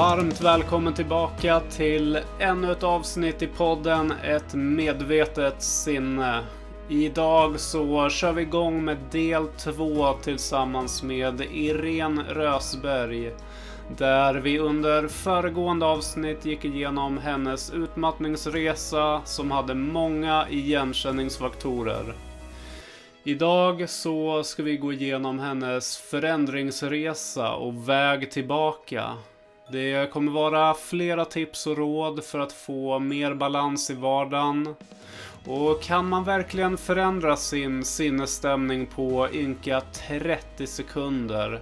Varmt 0.00 0.40
välkommen 0.40 0.94
tillbaka 0.94 1.60
till 1.60 2.18
ännu 2.38 2.72
ett 2.72 2.82
avsnitt 2.82 3.42
i 3.42 3.46
podden 3.46 4.12
Ett 4.24 4.54
medvetet 4.54 5.62
sinne. 5.62 6.44
Idag 6.88 7.60
så 7.60 8.08
kör 8.08 8.32
vi 8.32 8.42
igång 8.42 8.84
med 8.84 8.96
del 9.10 9.48
två 9.48 10.12
tillsammans 10.22 11.02
med 11.02 11.40
Irene 11.40 12.22
Rösberg. 12.28 13.32
Där 13.96 14.34
vi 14.34 14.58
under 14.58 15.08
föregående 15.08 15.86
avsnitt 15.86 16.44
gick 16.44 16.64
igenom 16.64 17.18
hennes 17.18 17.72
utmattningsresa 17.72 19.20
som 19.24 19.50
hade 19.50 19.74
många 19.74 20.46
igenkänningsfaktorer. 20.50 22.14
Idag 23.24 23.90
så 23.90 24.42
ska 24.42 24.62
vi 24.62 24.76
gå 24.76 24.92
igenom 24.92 25.38
hennes 25.38 25.98
förändringsresa 25.98 27.52
och 27.52 27.88
väg 27.88 28.30
tillbaka. 28.30 29.14
Det 29.72 30.12
kommer 30.12 30.32
vara 30.32 30.74
flera 30.74 31.24
tips 31.24 31.66
och 31.66 31.76
råd 31.76 32.24
för 32.24 32.38
att 32.38 32.52
få 32.52 32.98
mer 32.98 33.34
balans 33.34 33.90
i 33.90 33.94
vardagen. 33.94 34.74
Och 35.46 35.82
kan 35.82 36.08
man 36.08 36.24
verkligen 36.24 36.76
förändra 36.76 37.36
sin 37.36 37.84
sinnesstämning 37.84 38.86
på 38.86 39.28
ynka 39.32 39.80
30 39.80 40.66
sekunder? 40.66 41.60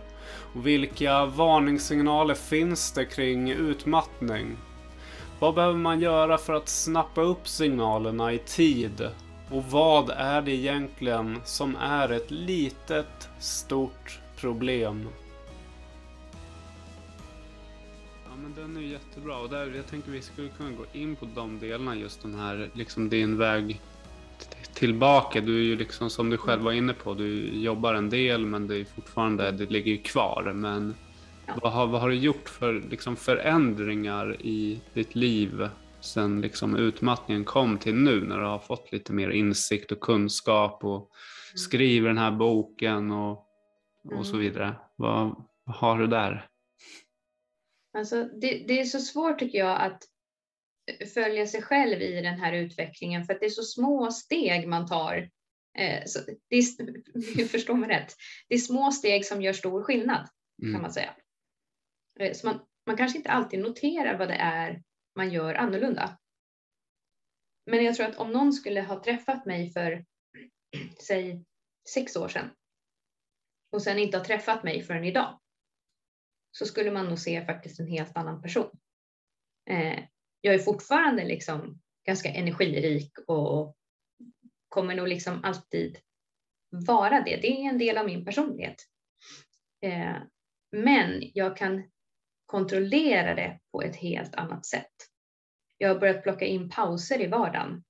Och 0.55 0.67
vilka 0.67 1.27
varningssignaler 1.27 2.35
finns 2.35 2.93
det 2.93 3.05
kring 3.05 3.51
utmattning? 3.51 4.57
Vad 5.39 5.55
behöver 5.55 5.79
man 5.79 6.01
göra 6.01 6.39
för 6.39 6.53
att 6.53 6.69
snappa 6.69 7.21
upp 7.21 7.49
signalerna 7.49 8.33
i 8.33 8.39
tid? 8.39 9.09
Och 9.51 9.65
vad 9.65 10.11
är 10.11 10.43
det 10.43 10.53
egentligen 10.53 11.41
som 11.45 11.77
är 11.77 12.13
ett 12.13 12.31
litet, 12.31 13.29
stort 13.39 14.21
problem? 14.37 15.09
Den 18.59 18.77
är 18.77 18.81
jättebra 18.81 19.39
och 19.39 19.51
där, 19.51 19.73
jag 19.77 19.87
tänker 19.87 20.11
vi 20.11 20.23
skulle 20.23 20.49
kunna 20.49 20.71
gå 20.71 20.85
in 20.93 21.17
på 21.17 21.29
de 21.35 21.59
delarna 21.59 21.97
just 21.97 22.23
den 22.23 22.35
här, 22.35 22.71
liksom 22.73 23.09
din 23.09 23.39
väg 23.39 23.81
tillbaka. 24.75 25.41
Du 25.41 25.59
är 25.59 25.63
ju 25.63 25.77
liksom 25.77 26.11
som 26.11 26.31
du 26.31 26.37
själv 26.37 26.63
var 26.63 26.73
inne 26.73 26.93
på, 26.93 27.15
du 27.15 27.61
jobbar 27.61 27.95
en 27.95 28.11
del 28.11 28.47
men 28.47 28.67
det 28.67 28.77
är 28.77 28.85
fortfarande, 28.85 29.51
det 29.51 29.71
ligger 29.71 29.93
ju 29.93 29.99
kvar. 29.99 30.53
Men 30.55 30.95
ja. 31.47 31.55
vad, 31.63 31.73
har, 31.73 31.87
vad 31.87 32.01
har 32.01 32.09
du 32.09 32.15
gjort 32.15 32.49
för 32.49 32.83
liksom 32.91 33.17
förändringar 33.17 34.43
i 34.43 34.81
ditt 34.95 35.15
liv 35.15 35.69
sen 36.01 36.41
liksom 36.41 36.77
utmattningen 36.77 37.45
kom 37.45 37.79
till 37.79 37.95
nu 37.95 38.21
när 38.21 38.39
du 38.39 38.45
har 38.45 38.59
fått 38.59 38.93
lite 38.93 39.13
mer 39.13 39.31
insikt 39.31 39.93
och 39.93 40.01
kunskap 40.01 40.85
och 40.85 40.97
mm. 40.97 41.09
skriver 41.55 42.09
den 42.09 42.19
här 42.19 42.31
boken 42.31 43.11
och, 43.11 43.47
och 44.13 44.27
så 44.27 44.35
mm. 44.35 44.41
vidare. 44.41 44.75
Vad, 44.97 45.45
vad 45.65 45.77
har 45.77 45.99
du 45.99 46.07
där? 46.07 46.48
Alltså, 47.99 48.25
det, 48.25 48.65
det, 48.69 48.81
är 48.81 48.85
så 48.85 49.01
svårt 49.01 49.39
tycker 49.39 49.59
jag 49.59 49.81
att 49.81 50.03
följa 51.15 51.47
sig 51.47 51.63
själv 51.63 52.03
i 52.03 52.21
den 52.21 52.41
här 52.41 52.53
utvecklingen 52.53 53.25
för 53.25 53.35
att 53.35 53.41
det 53.41 53.47
är 53.47 53.51
så 53.51 53.63
små 53.63 54.11
steg 54.11 54.69
man 54.69 54.87
tar. 54.87 55.31
Eh, 55.79 56.05
så 56.07 56.19
det 56.49 56.57
är, 56.57 57.45
förstå 57.49 57.75
mig 57.75 57.91
rätt, 57.91 58.15
det 58.49 58.55
är 58.55 58.59
små 58.59 58.93
steg 58.93 59.27
som 59.27 59.43
gör 59.43 59.53
stor 59.53 59.83
skillnad 59.83 60.29
mm. 60.63 60.75
kan 60.75 60.83
man 60.83 60.93
säga. 60.93 61.15
Eh, 62.21 62.33
så 62.33 62.47
man, 62.47 62.61
man 62.87 62.97
kanske 62.97 63.19
inte 63.19 63.31
alltid 63.31 63.61
noterar 63.61 64.19
vad 64.19 64.29
det 64.29 64.35
är 64.35 64.83
man 65.17 65.31
gör 65.31 65.55
annorlunda. 65.55 66.19
Men 67.67 67.85
jag 67.85 67.95
tror 67.95 68.07
att 68.07 68.17
om 68.17 68.33
någon 68.33 68.53
skulle 68.53 68.83
ha 68.83 69.03
träffat 69.03 69.47
mig 69.47 69.73
för, 69.73 70.05
säg 71.07 71.45
sex 71.95 72.17
år 72.17 72.29
sedan 72.29 72.51
och 73.73 73.83
sen 73.83 73.99
inte 73.99 74.19
har 74.19 74.25
träffat 74.25 74.65
mig 74.65 74.83
förrän 74.83 75.05
idag 75.05 75.41
så 76.59 76.67
skulle 76.67 76.91
man 76.91 77.07
nog 77.07 77.19
se 77.19 77.47
faktiskt 77.47 77.81
en 77.81 77.87
helt 77.87 78.17
annan 78.17 78.43
person. 78.43 78.71
Eh, 79.71 80.05
jag 80.41 80.55
är 80.55 80.59
fortfarande 80.59 81.25
liksom 81.25 81.81
ganska 82.07 82.29
energirik 82.29 83.13
och 83.27 83.77
kommer 84.69 84.95
nog 84.95 85.09
liksom 85.09 85.45
alltid 85.45 85.99
vara 86.71 87.21
det. 87.21 87.37
Det 87.37 87.49
är 87.49 87.69
en 87.69 87.79
del 87.79 87.99
av 87.99 88.07
min 88.07 88.25
personlighet. 88.25 88.77
Eh, 89.81 90.17
men 90.73 91.23
jag 91.35 91.57
kan 91.57 91.91
kontrollera 92.47 93.35
det 93.35 93.61
på 93.73 93.83
ett 93.83 93.97
helt 93.97 94.35
annat 94.35 94.67
sätt. 94.67 94.95
Jag 95.79 95.89
har 95.89 96.01
börjat 96.01 96.23
plocka 96.23 96.45
in 96.45 96.71
pauser 96.71 97.21
i 97.21 97.27
vardagen. 97.27 97.85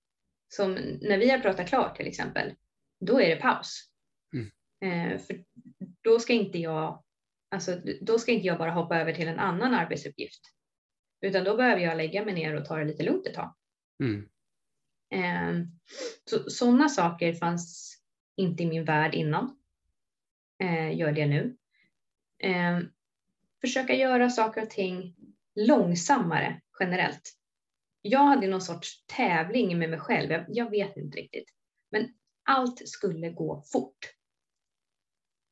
Som 0.54 0.74
när 1.00 1.18
vi 1.18 1.30
har 1.30 1.38
pratat 1.38 1.68
klart 1.68 1.96
till 1.96 2.06
exempel, 2.06 2.54
då 3.00 3.20
är 3.20 3.28
det 3.28 3.42
paus. 3.42 3.90
Mm. 4.32 5.12
Eh, 5.12 5.18
för 5.18 5.44
då 6.02 6.18
ska 6.18 6.32
inte 6.32 6.58
jag 6.58 7.02
Alltså, 7.50 7.80
då 8.00 8.18
ska 8.18 8.32
inte 8.32 8.46
jag 8.46 8.58
bara 8.58 8.70
hoppa 8.70 9.00
över 9.00 9.12
till 9.12 9.28
en 9.28 9.38
annan 9.38 9.74
arbetsuppgift, 9.74 10.40
utan 11.20 11.44
då 11.44 11.56
behöver 11.56 11.80
jag 11.82 11.96
lägga 11.96 12.24
mig 12.24 12.34
ner 12.34 12.54
och 12.54 12.64
ta 12.64 12.76
det 12.76 12.84
lite 12.84 13.02
lugnt 13.02 13.26
ett 13.26 13.34
tag. 13.34 13.54
Mm. 14.02 14.28
Eh, 15.10 15.66
så, 16.24 16.50
sådana 16.50 16.88
saker 16.88 17.34
fanns 17.34 17.96
inte 18.36 18.62
i 18.62 18.66
min 18.66 18.84
värld 18.84 19.14
innan. 19.14 19.58
Eh, 20.62 20.96
gör 20.96 21.12
det 21.12 21.26
nu. 21.26 21.56
Eh, 22.38 22.80
försöka 23.60 23.94
göra 23.94 24.30
saker 24.30 24.62
och 24.62 24.70
ting 24.70 25.14
långsammare 25.54 26.60
generellt. 26.80 27.34
Jag 28.02 28.24
hade 28.24 28.48
någon 28.48 28.60
sorts 28.60 29.06
tävling 29.06 29.78
med 29.78 29.90
mig 29.90 29.98
själv, 29.98 30.30
jag, 30.30 30.44
jag 30.48 30.70
vet 30.70 30.96
inte 30.96 31.18
riktigt. 31.18 31.48
Men 31.90 32.14
allt 32.42 32.88
skulle 32.88 33.30
gå 33.30 33.62
fort. 33.72 34.14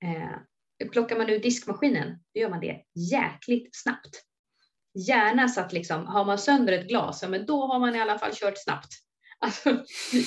Eh, 0.05 0.37
plockar 0.85 1.19
man 1.19 1.31
ur 1.31 1.39
diskmaskinen, 1.39 2.19
då 2.35 2.41
gör 2.41 2.51
man 2.51 2.61
det 2.61 2.83
jäkligt 3.11 3.77
snabbt. 3.77 4.23
Gärna 5.09 5.49
så 5.49 5.61
att 5.61 5.73
liksom, 5.73 6.07
har 6.07 6.25
man 6.25 6.39
sönder 6.39 6.73
ett 6.73 6.89
glas, 6.89 7.23
ja, 7.23 7.29
men 7.29 7.47
då 7.47 7.67
har 7.67 7.79
man 7.79 7.97
i 7.97 8.01
alla 8.01 8.19
fall 8.19 8.33
kört 8.35 8.59
snabbt. 8.59 8.89
Alltså 9.39 9.85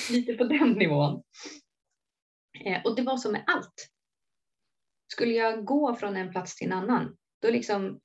lite 0.09 0.33
på 0.33 0.43
den 0.43 0.71
nivån. 0.71 1.23
Eh, 2.65 2.81
och 2.85 2.95
det 2.95 3.01
var 3.01 3.17
så 3.17 3.31
med 3.31 3.43
allt. 3.47 3.89
Skulle 5.11 5.33
jag 5.33 5.65
gå 5.65 5.95
från 5.95 6.17
en 6.17 6.31
plats 6.31 6.55
till 6.55 6.67
en 6.67 6.73
annan, 6.73 7.17
då 7.41 7.49
liksom 7.49 7.99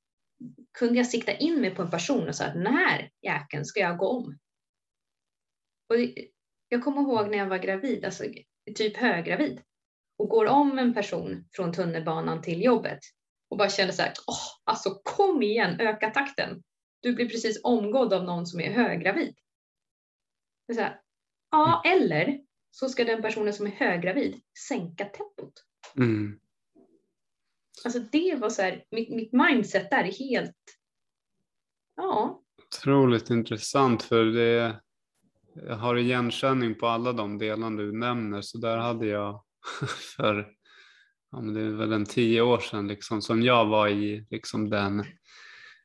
kunde 0.78 0.98
jag 0.98 1.06
sikta 1.06 1.32
in 1.32 1.60
mig 1.60 1.74
på 1.74 1.82
en 1.82 1.90
person 1.90 2.28
och 2.28 2.34
säga 2.34 2.48
att 2.48 2.54
den 2.54 2.66
här 2.66 3.10
jäkeln 3.22 3.64
ska 3.64 3.80
jag 3.80 3.98
gå 3.98 4.08
om. 4.08 4.38
Och 5.88 5.96
jag 6.68 6.84
kommer 6.84 7.02
ihåg 7.02 7.30
när 7.30 7.38
jag 7.38 7.46
var 7.46 7.58
gravid, 7.58 8.04
alltså 8.04 8.24
typ 8.74 8.96
höggravid 8.96 9.62
och 10.16 10.28
går 10.28 10.46
om 10.46 10.78
en 10.78 10.94
person 10.94 11.48
från 11.52 11.72
tunnelbanan 11.72 12.42
till 12.42 12.64
jobbet 12.64 12.98
och 13.48 13.58
bara 13.58 13.70
känner 13.70 13.92
så 13.92 14.02
här, 14.02 14.12
åh, 14.26 14.72
alltså 14.72 14.90
kom 14.90 15.42
igen, 15.42 15.80
öka 15.80 16.10
takten. 16.10 16.62
Du 17.00 17.14
blir 17.14 17.28
precis 17.28 17.60
omgådd 17.64 18.12
av 18.12 18.24
någon 18.24 18.46
som 18.46 18.60
är 18.60 18.72
höggravid. 18.72 19.34
Det 20.66 20.80
är 20.80 21.00
ja, 21.50 21.82
mm. 21.84 22.02
eller 22.02 22.40
så 22.70 22.88
ska 22.88 23.04
den 23.04 23.22
personen 23.22 23.52
som 23.52 23.66
är 23.66 23.70
höggravid 23.70 24.40
sänka 24.68 25.04
tempot. 25.04 25.64
Mm. 25.96 26.40
Alltså 27.84 28.00
det 28.00 28.34
var 28.34 28.50
så 28.50 28.62
här, 28.62 28.84
mitt, 28.90 29.10
mitt 29.10 29.32
mindset 29.32 29.90
där 29.90 30.04
är 30.04 30.12
helt, 30.12 30.56
ja. 31.96 32.42
Otroligt 32.66 33.30
intressant 33.30 34.02
för 34.02 34.24
det, 34.24 34.80
jag 35.54 35.76
har 35.76 35.96
igenkänning 35.96 36.74
på 36.74 36.86
alla 36.86 37.12
de 37.12 37.38
delarna 37.38 37.76
du 37.76 37.98
nämner 37.98 38.42
så 38.42 38.58
där 38.58 38.76
hade 38.76 39.06
jag 39.06 39.43
för 40.16 40.48
ja, 41.30 41.40
men 41.40 41.54
det 41.54 41.60
är 41.60 41.70
väl 41.70 41.92
en 41.92 42.06
tio 42.06 42.40
år 42.40 42.58
sedan 42.58 42.88
liksom, 42.88 43.22
som 43.22 43.42
jag 43.42 43.66
var 43.66 43.88
i 43.88 44.26
liksom 44.30 44.70
den 44.70 45.04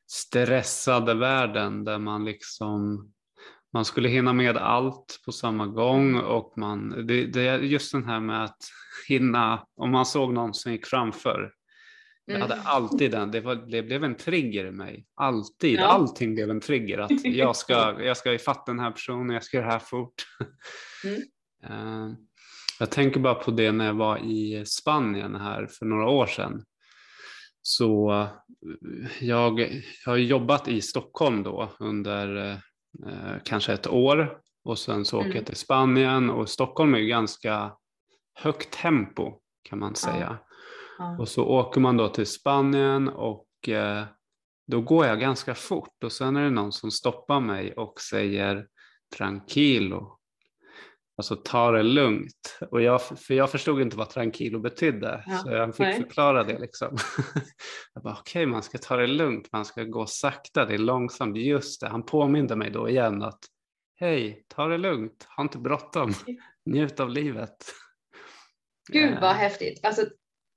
stressade 0.06 1.14
världen 1.14 1.84
där 1.84 1.98
man 1.98 2.24
liksom 2.24 3.10
man 3.72 3.84
skulle 3.84 4.08
hinna 4.08 4.32
med 4.32 4.56
allt 4.56 5.20
på 5.24 5.32
samma 5.32 5.66
gång 5.66 6.16
och 6.16 6.52
man, 6.56 7.06
det, 7.06 7.26
det 7.26 7.46
är 7.46 7.58
just 7.58 7.92
den 7.92 8.04
här 8.04 8.20
med 8.20 8.44
att 8.44 8.58
hinna, 9.08 9.66
om 9.76 9.90
man 9.90 10.06
såg 10.06 10.32
någon 10.32 10.54
som 10.54 10.72
gick 10.72 10.86
framför, 10.86 11.52
jag 12.24 12.38
hade 12.38 12.54
mm. 12.54 12.66
alltid 12.66 13.10
den, 13.10 13.30
det, 13.30 13.40
var, 13.40 13.54
det, 13.54 13.82
blev 13.82 14.04
en 14.04 14.16
trigger 14.16 14.66
i 14.66 14.70
mig. 14.70 15.06
Alltid, 15.14 15.78
ja. 15.78 15.86
allting 15.86 16.34
blev 16.34 16.50
en 16.50 16.60
trigger. 16.60 16.98
Att 16.98 17.24
jag 17.24 17.56
ska, 17.56 18.02
jag 18.02 18.16
ska 18.16 18.32
ifatt 18.32 18.66
den 18.66 18.78
här 18.78 18.90
personen, 18.90 19.34
jag 19.34 19.44
ska 19.44 19.56
göra 19.56 19.66
det 19.66 19.72
här 19.72 19.78
fort. 19.78 20.26
Mm. 21.04 22.16
Jag 22.80 22.90
tänker 22.90 23.20
bara 23.20 23.34
på 23.34 23.50
det 23.50 23.72
när 23.72 23.86
jag 23.86 23.94
var 23.94 24.18
i 24.18 24.64
Spanien 24.66 25.34
här 25.34 25.66
för 25.66 25.86
några 25.86 26.08
år 26.08 26.26
sedan. 26.26 26.64
Så 27.62 28.12
eh, 28.12 28.28
jag, 29.20 29.60
jag 29.60 30.12
har 30.12 30.16
jobbat 30.16 30.68
i 30.68 30.80
Stockholm 30.80 31.42
då 31.42 31.72
under 31.78 32.50
eh, 33.06 33.34
kanske 33.44 33.72
ett 33.72 33.86
år 33.86 34.38
och 34.64 34.78
sen 34.78 35.04
så 35.04 35.16
åker 35.16 35.26
mm. 35.26 35.36
jag 35.36 35.46
till 35.46 35.56
Spanien 35.56 36.30
och 36.30 36.48
Stockholm 36.48 36.94
är 36.94 36.98
ju 36.98 37.06
ganska 37.06 37.72
högt 38.34 38.70
tempo 38.70 39.40
kan 39.62 39.78
man 39.78 39.94
säga. 39.94 40.38
Ja. 40.98 41.16
Och 41.18 41.28
så 41.28 41.44
åker 41.44 41.80
man 41.80 41.96
då 41.96 42.08
till 42.08 42.26
Spanien 42.26 43.08
och 43.08 43.68
eh, 43.68 44.04
då 44.66 44.80
går 44.80 45.06
jag 45.06 45.20
ganska 45.20 45.54
fort 45.54 46.04
och 46.04 46.12
sen 46.12 46.36
är 46.36 46.42
det 46.42 46.50
någon 46.50 46.72
som 46.72 46.90
stoppar 46.90 47.40
mig 47.40 47.72
och 47.72 48.00
säger 48.00 48.66
tranquilo 49.16 50.19
Alltså 51.20 51.36
ta 51.36 51.70
det 51.70 51.82
lugnt. 51.82 52.58
Och 52.70 52.82
jag, 52.82 53.02
för 53.02 53.34
jag 53.34 53.50
förstod 53.50 53.80
inte 53.80 53.96
vad 53.96 54.10
tranquilo 54.10 54.58
betydde. 54.60 55.24
Ja, 55.26 55.36
Så 55.38 55.50
jag 55.50 55.76
fick 55.76 55.86
nej. 55.86 56.02
förklara 56.02 56.44
det 56.44 56.58
liksom. 56.58 56.96
jag 57.94 58.02
bara 58.02 58.16
okej, 58.20 58.46
man 58.46 58.62
ska 58.62 58.78
ta 58.78 58.96
det 58.96 59.06
lugnt, 59.06 59.48
man 59.52 59.64
ska 59.64 59.84
gå 59.84 60.06
sakta, 60.06 60.64
det 60.64 60.74
är 60.74 60.78
långsamt. 60.78 61.36
Just 61.36 61.80
det, 61.80 61.88
han 61.88 62.02
påminde 62.06 62.56
mig 62.56 62.70
då 62.70 62.88
igen 62.88 63.22
att 63.22 63.38
hej, 63.96 64.44
ta 64.48 64.66
det 64.66 64.78
lugnt, 64.78 65.26
ha 65.36 65.42
inte 65.42 65.58
bråttom, 65.58 66.12
njut 66.66 67.00
av 67.00 67.10
livet. 67.10 67.56
Gud 68.92 69.10
vad 69.20 69.30
Eh, 69.30 69.36
häftigt. 69.36 69.84
Alltså, 69.84 70.02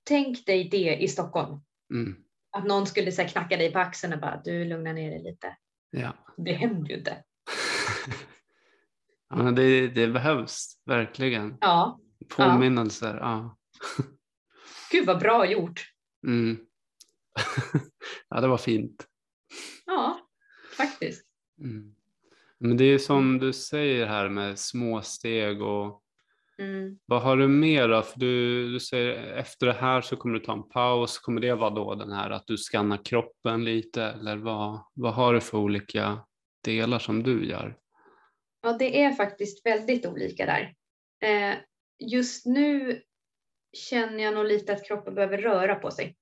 tänk 0.07 0.45
dig 0.45 0.69
det 0.69 0.95
i 0.95 1.07
Stockholm. 1.07 1.62
Mm, 1.94 2.16
Att 2.57 2.66
någon 2.66 2.88
skulle 2.88 3.12
så 3.12 3.24
knacka 3.24 3.57
dig 3.57 3.71
på 3.74 3.80
axeln 3.80 4.13
och 4.13 4.19
bara 4.19 4.42
du 4.44 4.66
lugnar 4.66 4.94
ner 4.94 5.09
dig 5.09 5.24
lite. 5.24 5.57
ja. 5.89 6.13
Det 6.38 6.54
händer 6.54 6.89
ju 6.89 6.98
inte. 6.98 7.24
ja 9.38 9.51
det, 9.51 9.88
det 9.88 10.07
behövs 10.07 10.77
verkligen. 10.85 11.57
Ja, 11.62 12.00
Påminnelser. 12.30 13.18
Ja. 13.18 13.57
gud 14.91 15.06
vad 15.06 15.19
bra 15.19 15.51
gjort. 15.51 15.85
Mm. 16.27 16.57
ja, 18.30 18.41
det 18.41 18.47
var 18.47 18.57
fint. 18.57 19.07
Ja, 19.85 20.19
faktiskt. 20.77 21.25
Mm. 21.59 21.95
Men 22.57 22.77
det 22.77 22.85
är 22.85 22.97
som 22.97 23.39
du 23.39 23.53
säger 23.53 24.06
här 24.07 24.30
med 24.30 24.59
små 24.59 25.01
steg 25.01 25.62
och 25.62 26.00
Mm. 26.57 27.00
vad 27.06 27.21
har 27.21 27.38
du 27.38 27.47
mer 27.47 27.89
då? 27.89 28.01
För 28.01 28.19
du, 28.19 28.71
du 28.74 28.80
säger 28.80 29.33
efter 29.33 29.68
det 29.68 29.74
här 29.74 30.01
så 30.01 30.15
kommer 30.15 30.39
du 30.39 30.45
ta 30.45 30.53
en 30.53 30.69
paus. 30.69 31.19
Kommer 31.19 31.41
det 31.41 31.53
vara 31.53 31.69
då 31.69 31.95
den 31.95 32.12
här 32.12 32.30
att 32.30 32.47
du 32.47 32.57
skannar 32.57 33.06
kroppen 33.06 33.65
lite 33.65 34.03
eller 34.03 34.38
vad, 34.38 34.80
vad 34.94 35.13
har 35.13 35.33
du 35.33 35.41
för 35.41 35.57
olika 35.57 36.19
delar 36.63 37.00
som 37.00 37.24
du 37.24 37.45
gör? 37.45 37.77
Ja, 38.63 38.74
det 38.74 39.04
är 39.04 39.12
faktiskt 39.12 39.65
väldigt 39.65 40.06
olika 40.06 40.45
där. 40.45 40.74
Eh, 41.24 41.57
just 42.00 42.45
nu 42.45 43.01
känner 43.77 44.24
jag 44.24 44.33
nog 44.33 44.45
lite 44.45 44.74
att 44.74 44.86
kroppen 44.86 45.15
behöver 45.15 45.38
röra 45.38 45.75
på 45.75 45.92
sig. 45.92 46.15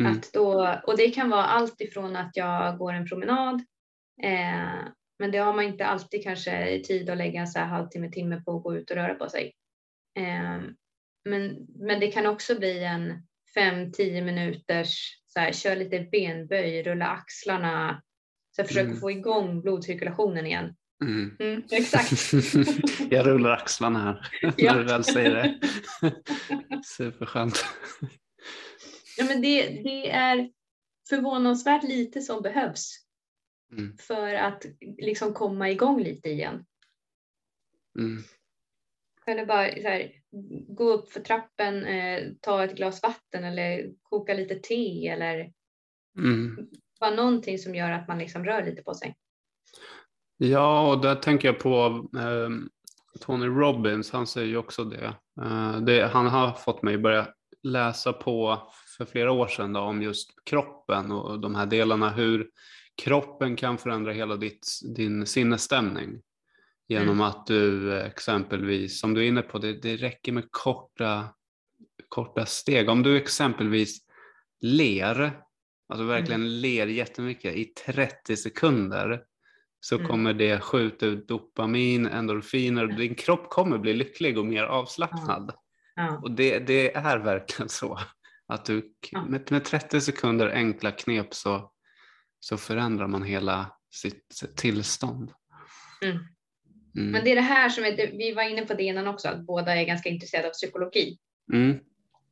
Mm. 0.00 0.12
Att 0.12 0.32
då, 0.32 0.78
och 0.86 0.96
det 0.96 1.10
kan 1.10 1.30
vara 1.30 1.44
allt 1.44 1.80
ifrån 1.80 2.16
att 2.16 2.36
jag 2.36 2.78
går 2.78 2.92
en 2.92 3.06
promenad, 3.06 3.54
eh, 4.22 4.84
men 5.18 5.30
det 5.32 5.38
har 5.38 5.52
man 5.52 5.64
inte 5.64 5.86
alltid 5.86 6.22
kanske 6.22 6.82
tid 6.84 7.10
att 7.10 7.18
lägga 7.18 7.40
en 7.40 7.46
så 7.46 7.58
här 7.58 7.66
halvtimme, 7.66 8.10
timme 8.12 8.42
på 8.44 8.56
att 8.56 8.62
gå 8.62 8.76
ut 8.76 8.90
och 8.90 8.96
röra 8.96 9.14
på 9.14 9.28
sig. 9.28 9.52
Eh, 10.18 10.60
men, 11.24 11.66
men 11.68 12.00
det 12.00 12.12
kan 12.12 12.26
också 12.26 12.58
bli 12.58 12.84
en 12.84 13.26
fem, 13.54 13.92
tio 13.92 14.22
minuters, 14.22 15.22
så 15.26 15.40
här, 15.40 15.52
kör 15.52 15.76
lite 15.76 16.00
benböj, 16.00 16.82
rulla 16.82 17.06
axlarna, 17.06 18.02
så 18.56 18.60
jag 18.60 18.68
försöker 18.68 18.88
Mm. 18.88 19.00
få 19.00 19.10
igång 19.10 19.60
blodcirkulationen 19.60 20.46
igen. 20.46 20.76
Mm. 21.02 21.36
Mm, 21.38 21.62
exakt. 21.70 22.32
jag 23.10 23.26
rullar 23.26 23.50
axlarna 23.50 23.98
här 23.98 24.28
när 24.58 24.78
du 24.78 24.84
väl 24.84 25.04
säger 25.04 25.30
det. 25.30 25.60
Superskönt. 26.84 27.64
Ja, 29.16 29.24
men 29.24 29.42
det, 29.42 29.68
det 29.68 30.10
är 30.10 30.50
förvånansvärt 31.08 31.84
lite 31.84 32.20
som 32.20 32.42
behövs 32.42 32.98
Mm. 33.72 33.96
för 33.98 34.34
att 34.34 34.66
liksom 34.98 35.34
komma 35.34 35.70
igång 35.70 36.02
lite 36.02 36.28
igen. 36.28 36.64
Mm. 37.98 38.22
Eller 39.26 39.46
bara 39.46 39.62
här, 39.62 40.12
gå 40.68 40.84
upp 40.92 41.12
för 41.12 41.20
trappen, 41.20 41.84
eh, 41.84 42.32
ta 42.40 42.64
ett 42.64 42.76
glas 42.76 43.02
vatten 43.02 43.44
eller 43.44 43.92
koka 44.02 44.34
lite 44.34 44.54
te 44.54 45.08
eller 45.08 45.52
Mm. 46.18 46.68
bara 47.00 47.14
någonting 47.14 47.58
som 47.58 47.74
gör 47.74 47.90
att 47.90 48.08
man 48.08 48.18
liksom 48.18 48.44
rör 48.44 48.64
lite 48.64 48.82
på 48.82 48.94
sig. 48.94 49.14
Ja, 50.44 50.90
och 50.92 51.00
där 51.00 51.14
tänker 51.14 51.48
jag 51.48 51.58
på 51.58 52.06
eh, 52.18 52.48
Tony 53.20 53.46
Robbins, 53.46 54.10
han 54.10 54.26
säger 54.26 54.48
ju 54.48 54.56
också 54.56 54.84
det. 54.84 55.14
Eh, 55.42 55.76
det. 55.76 56.06
Han 56.12 56.26
har 56.26 56.52
fått 56.52 56.82
mig 56.82 56.94
att 56.94 57.02
börja 57.02 57.28
läsa 57.62 58.12
på 58.12 58.62
för 58.96 59.04
flera 59.04 59.32
år 59.32 59.46
sedan 59.46 59.72
då, 59.72 59.80
om 59.80 60.02
just 60.02 60.30
kroppen 60.44 61.12
och 61.12 61.40
de 61.40 61.54
här 61.54 61.66
delarna, 61.66 62.10
hur 62.10 62.48
kroppen 63.02 63.56
kan 63.56 63.78
förändra 63.78 64.12
hela 64.12 64.36
ditt, 64.36 64.66
din 64.96 65.26
sinnesstämning. 65.26 66.20
Genom 66.88 67.08
Mm. 67.08 67.20
att 67.20 67.46
du 67.46 67.92
eh, 67.92 68.06
exempelvis, 68.06 69.00
som 69.00 69.14
du 69.14 69.24
är 69.24 69.28
inne 69.28 69.42
på, 69.42 69.58
det, 69.58 69.72
det 69.72 69.96
räcker 69.96 70.32
med 70.32 70.44
korta, 70.50 71.28
korta 72.08 72.46
steg. 72.46 72.88
Om 72.88 73.02
du 73.02 73.16
exempelvis 73.16 73.98
ler, 74.60 75.40
alltså 75.88 76.04
verkligen 76.04 76.60
ler 76.60 76.86
jättemycket 76.86 77.54
i 77.54 77.64
30 77.64 78.36
sekunder, 78.36 79.22
så 79.84 79.94
Mm. 79.94 80.08
kommer 80.08 80.32
det 80.34 80.60
skjuta 80.60 81.06
ut 81.06 81.28
dopamin, 81.28 82.06
endorfiner 82.06 82.82
och 82.82 82.94
din 82.94 83.14
kropp 83.14 83.50
kommer 83.50 83.78
bli 83.78 83.94
lycklig 83.94 84.38
och 84.38 84.46
mer 84.46 84.62
avslappnad. 84.62 85.54
Ja. 85.94 86.20
Och 86.22 86.30
det, 86.30 86.58
det 86.58 86.96
är 86.96 87.18
verkligen 87.18 87.68
så. 87.68 87.98
Att 88.46 88.64
du 88.64 88.92
med, 89.28 89.52
med 89.52 89.64
30 89.64 90.00
sekunder 90.00 90.48
enkla 90.48 90.90
knep 90.90 91.34
så, 91.34 91.72
så 92.40 92.56
förändrar 92.56 93.06
man 93.06 93.22
hela 93.22 93.76
sitt, 93.94 94.26
sitt 94.32 94.56
tillstånd. 94.56 95.32
Mm. 96.02 96.16
Mm. 96.96 97.10
Men 97.10 97.24
det 97.24 97.30
är 97.30 97.36
det 97.36 97.40
här 97.40 97.68
som 97.68 97.84
är, 97.84 97.96
vi 97.96 98.32
var 98.32 98.42
inne 98.42 98.66
på 98.66 98.74
det 98.74 98.82
innan 98.82 99.06
också, 99.06 99.28
att 99.28 99.46
båda 99.46 99.76
är 99.76 99.84
ganska 99.84 100.08
intresserade 100.08 100.48
av 100.48 100.52
psykologi. 100.52 101.18
Mm. 101.52 101.78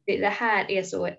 Det, 0.07 0.19
det 0.19 0.29
här 0.29 0.71
är 0.71 0.83
så 0.83 1.11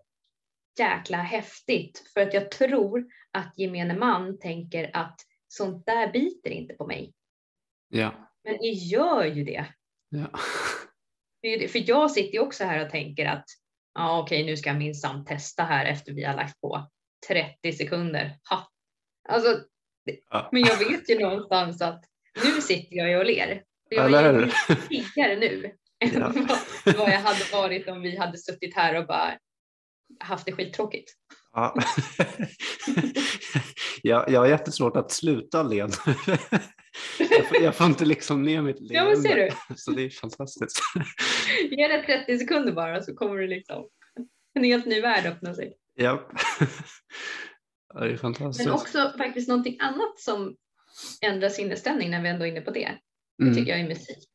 jäkla 0.80 1.18
häftigt 1.18 2.12
för 2.13 2.22
att 2.22 2.34
jag 2.34 2.51
tror 2.51 3.06
att 3.31 3.54
gemene 3.57 3.98
man 3.98 4.39
tänker 4.39 4.92
att 4.94 5.22
sånt 5.51 5.86
där 5.86 6.12
biter 6.12 6.50
inte 6.50 6.74
på 6.74 6.88
mig. 6.88 7.13
Ja. 7.89 8.13
Men 8.44 8.57
det 8.57 8.68
gör 8.68 9.25
ju 9.25 9.44
det. 9.44 9.65
ja. 10.09 10.25
För 11.69 11.89
jag 11.89 12.12
sitter 12.12 12.33
ju 12.33 12.39
också 12.39 12.63
här 12.63 12.86
och 12.86 12.92
tänker 12.92 13.25
att 13.25 13.45
ja, 13.94 14.19
okej, 14.19 14.45
nu 14.45 14.57
ska 14.57 14.69
jag 14.69 14.77
minsann 14.77 15.25
testa 15.25 15.63
här 15.63 15.86
efter 15.86 16.13
vi 16.13 16.24
har 16.24 16.36
lagt 16.36 16.62
på 16.62 16.89
30 17.27 17.74
sekunder. 17.74 18.39
Ha. 18.50 18.68
Alltså, 19.30 19.63
Ja. 20.30 20.50
men 20.51 20.62
jag 20.62 20.77
vet 20.77 21.09
ju 21.09 21.19
någonstans 21.19 21.81
att 21.81 22.06
nu 22.44 22.62
sitter 22.62 22.95
jag 22.95 23.09
ju 23.09 23.18
och 23.18 23.25
ler. 23.25 23.63
Jag 23.89 24.06
Eller 24.06 24.33
är 24.33 24.45
ju 24.69 24.75
piggare 24.75 25.36
nu 25.36 25.65
än 26.00 26.12
Ja. 26.13 26.31
vad, 26.86 26.95
vad 26.98 27.09
jag 27.09 27.19
hade 27.19 27.44
varit 27.53 27.88
om 27.88 28.01
vi 28.01 28.18
hade 28.18 28.38
suttit 28.38 28.75
här 28.75 28.95
och 28.95 29.07
bara 29.07 29.38
haft 30.19 30.45
det 30.45 30.51
skittråkigt. 30.51 31.13
Ja. 31.53 31.75
jag, 34.01 34.30
jag 34.30 34.39
har 34.39 34.48
jättesvårt 34.48 34.98
att 34.98 35.12
sluta 35.12 35.63
le. 35.63 35.77
jag, 37.19 37.48
får, 37.48 37.62
jag 37.62 37.75
får 37.75 37.88
inte 37.88 38.06
liksom 38.06 38.44
ner 38.44 38.62
mitt 38.62 38.79
leende. 38.79 38.96
Ja, 38.96 39.05
men 39.05 39.22
ser 39.22 39.36
du? 39.36 39.75
Så 39.75 39.91
det 39.91 40.01
är 40.01 40.10
fantastiskt. 40.10 40.79
Ge 41.72 41.88
det 41.88 42.03
30 42.03 42.39
sekunder 42.39 42.72
bara 42.72 43.01
så 43.01 43.15
kommer 43.15 43.38
det 43.38 43.48
liksom 43.48 43.88
en 44.53 44.63
helt 44.63 44.86
ny 44.86 45.01
värld 45.01 45.25
öppna 45.25 45.53
sig. 45.53 45.77
ja. 45.96 46.29
ja, 47.93 48.00
det 48.00 48.12
är 48.12 48.17
fantastiskt. 48.17 48.65
Men 48.65 48.75
också 48.75 49.13
faktiskt 49.17 49.48
någonting 49.48 49.77
annat 49.79 50.20
som 50.20 50.55
ändrar 51.22 51.50
sinnesstämning 51.50 52.12
när 52.12 52.22
vi 52.22 52.29
ändå 52.29 52.46
är 52.46 52.50
inne 52.50 52.62
på 52.62 52.72
det. 52.72 52.91
Det 53.38 53.43
mm. 53.43 53.55
tycker 53.55 53.72
jag 53.72 53.79
är 53.79 53.88
musik. 53.88 54.29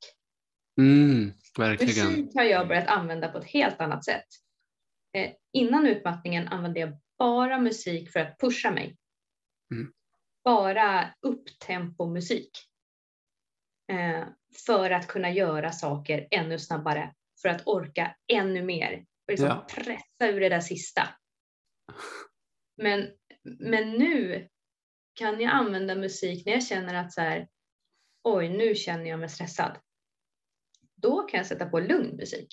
Mm, 0.81 1.33
verkligen. 1.59 2.07
Musik 2.07 2.31
har 2.35 2.45
jag 2.45 2.69
börjat 2.69 2.89
använda 2.89 3.29
på 3.29 3.39
ett 3.39 3.45
helt 3.45 3.81
annat 3.81 4.05
sätt. 4.05 4.27
Eh, 5.17 5.31
innan 5.53 5.87
utmattningen 5.87 6.49
använde 6.49 6.81
jag 6.81 6.99
bara 7.19 7.59
musik 7.59 8.11
för 8.13 8.21
att 8.21 8.39
pusha 8.39 8.71
mig. 8.71 8.97
Mm. 9.75 9.93
Bara 10.45 11.15
upptempo-musik. 11.21 12.51
Eh, 13.93 14.25
för 14.67 14.91
att 14.91 15.07
kunna 15.07 15.31
göra 15.31 15.73
saker 15.73 16.29
ännu 16.31 16.59
snabbare. 16.59 17.15
För 17.43 17.49
att 17.49 17.67
orka 17.67 18.17
ännu 18.33 18.63
mer. 18.63 18.99
Och 18.99 19.31
liksom 19.31 19.49
Ja. 19.49 19.67
pressa 19.71 20.29
ur 20.29 20.41
det 20.41 20.49
där 20.49 20.61
sista. 20.61 21.09
Men, 22.77 23.11
men 23.43 23.91
nu 23.91 24.49
kan 25.15 25.41
jag 25.41 25.53
använda 25.53 25.95
musik 25.95 26.47
när 26.47 26.53
jag 26.53 26.67
känner 26.67 26.95
att 26.95 27.13
så 27.13 27.21
här, 27.21 27.49
oj, 28.23 28.49
nu 28.49 28.75
känner 28.75 29.05
jag 29.05 29.21
mig 29.21 29.29
stressad. 29.29 29.79
Då 30.95 31.23
kan 31.23 31.39
jag 31.39 31.47
sätta 31.47 31.67
på 31.67 31.81
lugn 31.81 32.17
musik. 32.17 32.49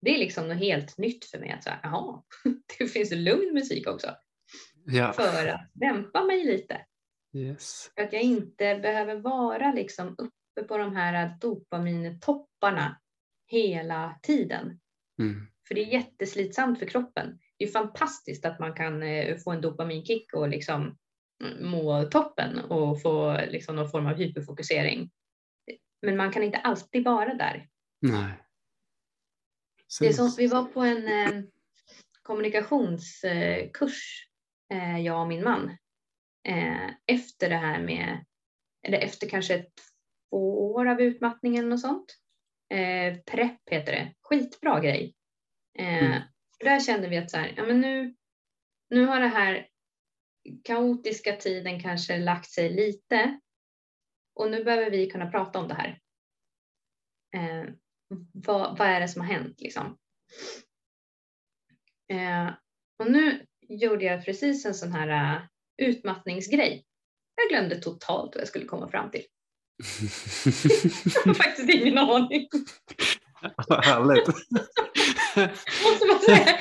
Det 0.00 0.14
är 0.14 0.18
liksom 0.18 0.48
något 0.48 0.58
helt 0.58 0.98
nytt 0.98 1.24
för 1.24 1.38
mig. 1.38 1.50
Att 1.50 1.64
här, 1.64 1.80
jaha, 1.82 2.22
det 2.78 2.86
finns 2.86 3.10
lugn 3.10 3.54
musik 3.54 3.88
också. 3.88 4.16
Ja. 4.86 5.12
För 5.12 5.46
att 5.46 5.70
dämpa 5.72 6.24
mig 6.24 6.44
lite. 6.44 6.86
Yes. 7.36 7.90
För 7.94 8.02
att 8.02 8.12
jag 8.12 8.22
inte 8.22 8.78
behöver 8.82 9.16
vara 9.16 9.72
liksom 9.72 10.14
uppe 10.18 10.68
på 10.68 10.78
de 10.78 10.96
här 10.96 11.36
dopamintopparna 11.40 13.00
hela 13.46 14.18
tiden. 14.22 14.80
Mm. 15.18 15.46
För 15.68 15.74
det 15.74 15.80
är 15.80 15.92
jätteslitsamt 15.92 16.78
för 16.78 16.86
kroppen. 16.86 17.38
Det 17.58 17.64
är 17.64 17.68
fantastiskt 17.68 18.44
att 18.44 18.58
man 18.58 18.74
kan 18.74 19.02
eh, 19.02 19.36
få 19.36 19.50
en 19.50 19.60
dopaminkick 19.60 20.32
och 20.32 20.48
liksom 20.48 20.98
mm, 21.44 21.70
må 21.70 22.04
toppen 22.04 22.58
och 22.58 23.02
få 23.02 23.40
liksom 23.48 23.76
någon 23.76 23.90
form 23.90 24.06
av 24.06 24.14
hyperfokusering. 24.14 25.10
Men 26.02 26.16
man 26.16 26.32
kan 26.32 26.42
inte 26.42 26.58
alltid 26.58 27.04
vara 27.04 27.34
där. 27.34 27.68
Nej. 28.00 28.32
Det 30.00 30.06
är 30.06 30.12
som, 30.12 30.34
vi 30.36 30.46
var 30.46 30.64
på 30.64 30.80
en 30.80 31.08
eh, 31.08 31.42
kommunikationskurs, 32.22 34.26
eh, 34.72 35.00
jag 35.00 35.20
och 35.20 35.28
min 35.28 35.44
man, 35.44 35.76
eh, 36.48 36.90
efter 37.06 37.48
det 37.48 37.56
här 37.56 37.82
med, 37.82 38.24
eller 38.86 38.98
efter 38.98 39.28
kanske 39.28 39.66
två 40.30 40.72
år 40.72 40.86
av 40.86 41.00
utmattning 41.00 41.56
eller 41.56 41.68
något 41.68 41.80
sånt. 41.80 42.16
Eh, 42.74 43.16
Prepp 43.26 43.60
heter 43.70 43.92
det. 43.92 44.14
Skitbra 44.20 44.80
grej. 44.80 45.14
Eh, 45.78 46.04
Mm. 46.04 46.22
Där 46.64 46.80
kände 46.80 47.08
vi 47.08 47.16
att 47.16 47.30
så 47.30 47.36
här, 47.36 47.54
ja, 47.56 47.66
men 47.66 47.80
nu, 47.80 48.14
nu 48.90 49.06
har 49.06 49.20
det 49.20 49.26
här 49.28 49.68
kaotiska 50.64 51.36
tiden 51.36 51.80
kanske 51.80 52.18
lagt 52.18 52.50
sig 52.50 52.70
lite 52.70 53.40
och 54.34 54.50
nu 54.50 54.64
behöver 54.64 54.90
vi 54.90 55.10
kunna 55.10 55.30
prata 55.30 55.58
om 55.58 55.68
det 55.68 55.74
här. 55.74 56.00
Vad, 58.32 58.78
vad 58.78 58.88
är 58.88 59.00
det 59.00 59.08
som 59.08 59.20
har 59.20 59.28
hänt 59.28 59.60
liksom? 59.60 59.96
Eh, 62.12 62.50
och 62.98 63.10
nu 63.10 63.46
gjorde 63.68 64.04
jag 64.04 64.24
precis 64.24 64.66
en 64.66 64.74
sån 64.74 64.92
här 64.92 65.36
uh, 65.36 65.42
utmattningsgrej. 65.82 66.84
Jag 67.34 67.48
glömde 67.48 67.76
totalt 67.76 68.34
vad 68.34 68.40
jag 68.40 68.48
skulle 68.48 68.64
komma 68.64 68.88
fram 68.88 69.10
till. 69.10 69.22
Jag 71.14 71.22
har 71.24 71.34
faktiskt 71.34 71.70
ingen 71.70 71.98
aning. 71.98 72.48
Vad 73.68 73.84
härligt. 73.84 74.26
Måste 75.84 76.06
man 76.06 76.18
säga. 76.20 76.58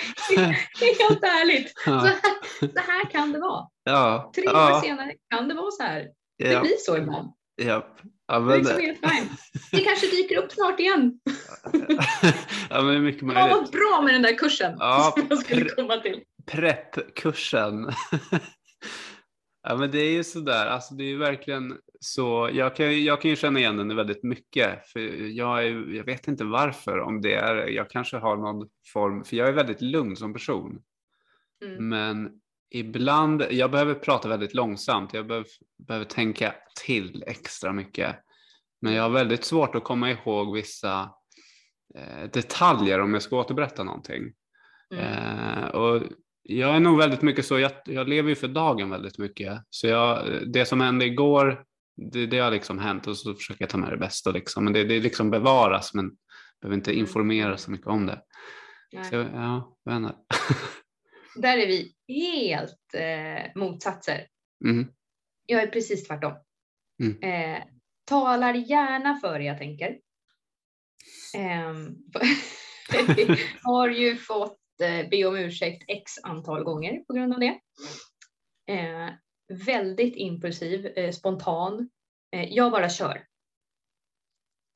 Helt 0.79 1.23
ärligt. 1.23 1.79
Så 1.83 1.91
här, 1.91 2.19
så 2.59 2.79
här 2.79 3.09
kan 3.11 3.31
det 3.31 3.39
vara. 3.39 3.67
ja, 3.83 4.31
Tre 4.35 4.47
år 4.47 4.53
ja, 4.53 4.81
senare 4.83 5.15
kan 5.29 5.47
det 5.47 5.53
vara 5.53 5.71
så 5.71 5.83
här. 5.83 6.09
Det 6.37 6.51
ja, 6.51 6.61
blir 6.61 6.77
så 6.77 6.97
ibland. 6.97 7.33
ja. 7.55 7.95
Ja, 8.31 8.39
Det 8.39 8.45
är 8.45 8.47
men, 8.47 8.57
liksom 8.57 8.79
helt 8.81 8.99
fine. 8.99 9.29
Det 9.71 9.79
kanske 9.79 10.07
dyker 10.07 10.37
upp 10.43 10.51
snart 10.51 10.79
igen. 10.79 11.19
ja, 12.69 12.81
men 12.81 12.85
det 12.87 12.93
är 12.95 12.99
mycket 12.99 13.21
Ja, 13.21 13.27
möjligt. 13.27 13.51
vad 13.57 13.71
bra 13.71 14.01
med 14.05 14.13
den 14.13 14.21
där 14.21 14.37
kursen 14.37 14.75
Ja, 14.79 15.13
som 15.17 15.27
jag 15.29 15.39
skulle 15.39 15.69
komma 15.69 15.97
till. 15.97 16.21
Preppkursen. 16.51 17.89
ja 19.63 19.75
men 19.75 19.91
det 19.91 19.99
är 19.99 20.11
ju 20.11 20.23
sådär, 20.23 20.65
alltså 20.67 20.93
det 20.95 21.03
är 21.03 21.07
ju 21.07 21.17
verkligen 21.17 21.77
så, 21.99 22.49
jag 22.53 22.75
kan, 22.75 23.03
jag 23.03 23.21
kan 23.21 23.29
ju 23.31 23.35
känna 23.37 23.59
igen 23.59 23.77
den 23.77 23.95
väldigt 23.95 24.23
mycket, 24.23 24.87
för 24.87 24.99
jag, 25.29 25.63
är, 25.63 25.93
jag 25.95 26.03
vet 26.03 26.27
inte 26.27 26.43
varför, 26.43 26.99
om 26.99 27.21
det 27.21 27.33
är, 27.33 27.55
jag 27.67 27.89
kanske 27.89 28.17
har 28.17 28.37
någon 28.37 28.67
form, 28.93 29.23
för 29.23 29.35
jag 29.35 29.47
är 29.47 29.53
väldigt 29.53 29.81
lugn 29.81 30.15
som 30.15 30.33
person, 30.33 30.81
Mm. 31.65 31.89
men 31.89 32.29
ibland, 32.71 33.45
jag 33.51 33.71
behöver 33.71 33.93
prata 33.93 34.29
väldigt 34.29 34.53
långsamt, 34.53 35.13
jag 35.13 35.27
behöver, 35.27 35.47
behöver 35.87 36.05
tänka 36.05 36.55
till 36.85 37.23
extra 37.27 37.73
mycket, 37.73 38.15
men 38.81 38.93
jag 38.93 39.03
har 39.03 39.09
väldigt 39.09 39.43
svårt 39.43 39.75
att 39.75 39.83
komma 39.83 40.11
ihåg 40.11 40.55
vissa 40.55 41.11
eh, 41.95 42.29
detaljer 42.33 42.99
om 42.99 43.13
jag 43.13 43.23
ska 43.23 43.39
återberätta 43.39 43.83
någonting. 43.83 44.33
Mm. 44.93 45.05
Eh, 45.05 45.67
och 45.67 46.03
jag 46.43 46.75
är 46.75 46.79
nog 46.79 46.97
väldigt 46.97 47.21
mycket 47.21 47.45
så, 47.45 47.59
jag, 47.59 47.71
jag 47.85 48.07
lever 48.07 48.29
ju 48.29 48.35
för 48.35 48.47
dagen 48.47 48.89
väldigt 48.89 49.17
mycket. 49.17 49.63
Så 49.69 49.87
jag, 49.87 50.27
det 50.47 50.65
som 50.65 50.81
hände 50.81 51.05
igår, 51.05 51.63
det, 52.11 52.25
det 52.25 52.39
har 52.39 52.51
liksom 52.51 52.79
hänt 52.79 53.07
och 53.07 53.17
så 53.17 53.33
försöker 53.33 53.61
jag 53.61 53.69
ta 53.69 53.77
med 53.77 53.91
det 53.91 53.97
bästa. 53.97 54.31
Liksom. 54.31 54.63
Men 54.63 54.73
det, 54.73 54.83
det 54.83 54.99
liksom 54.99 55.29
bevaras 55.29 55.93
men 55.93 56.11
behöver 56.61 56.75
inte 56.75 56.93
informera 56.93 57.57
så 57.57 57.71
mycket 57.71 57.87
om 57.87 58.05
det. 58.05 58.21
Nej. 58.93 59.03
Så, 59.03 59.15
ja, 59.15 59.77
vänner. 59.85 60.15
Där 61.35 61.57
är 61.57 61.67
vi 61.67 61.93
helt 62.07 62.93
eh, 62.93 63.61
motsatser. 63.61 64.27
mm, 64.65 64.93
Jag 65.45 65.63
är 65.63 65.67
precis 65.67 66.07
tvärtom. 66.07 66.33
Mm. 67.03 67.23
Eh, 67.23 67.63
talar 68.05 68.53
gärna 68.53 69.19
före 69.19 69.43
jag 69.43 69.57
tänker. 69.57 69.99
Ehm, 71.35 71.95
har 73.63 73.89
ju 73.89 74.15
fått 74.15 74.59
eh, 74.81 75.09
be 75.09 75.25
om 75.25 75.37
ursäkt 75.37 75.83
x 75.87 76.11
antal 76.23 76.63
gånger 76.63 77.03
på 77.07 77.13
grund 77.13 77.33
av 77.33 77.39
det. 77.39 77.59
Eh, 78.73 79.09
väldigt 79.65 80.15
impulsiv, 80.15 80.85
eh, 80.85 81.11
spontan. 81.11 81.89
Eh, 82.35 82.53
jag 82.53 82.71
bara 82.71 82.89
kör. 82.89 83.25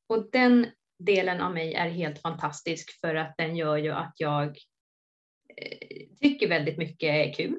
Och 0.09 0.29
den 0.31 0.67
delen 0.99 1.41
av 1.41 1.53
mig 1.53 1.73
är 1.73 1.89
helt 1.89 2.21
fantastisk 2.21 2.99
för 2.99 3.15
att 3.15 3.33
den 3.37 3.55
gör 3.55 3.77
ju 3.77 3.91
att 3.91 4.13
jag 4.17 4.47
eh, 4.47 4.53
tycker 6.21 6.49
väldigt 6.49 6.77
mycket 6.77 7.09
är 7.09 7.33
kul. 7.33 7.53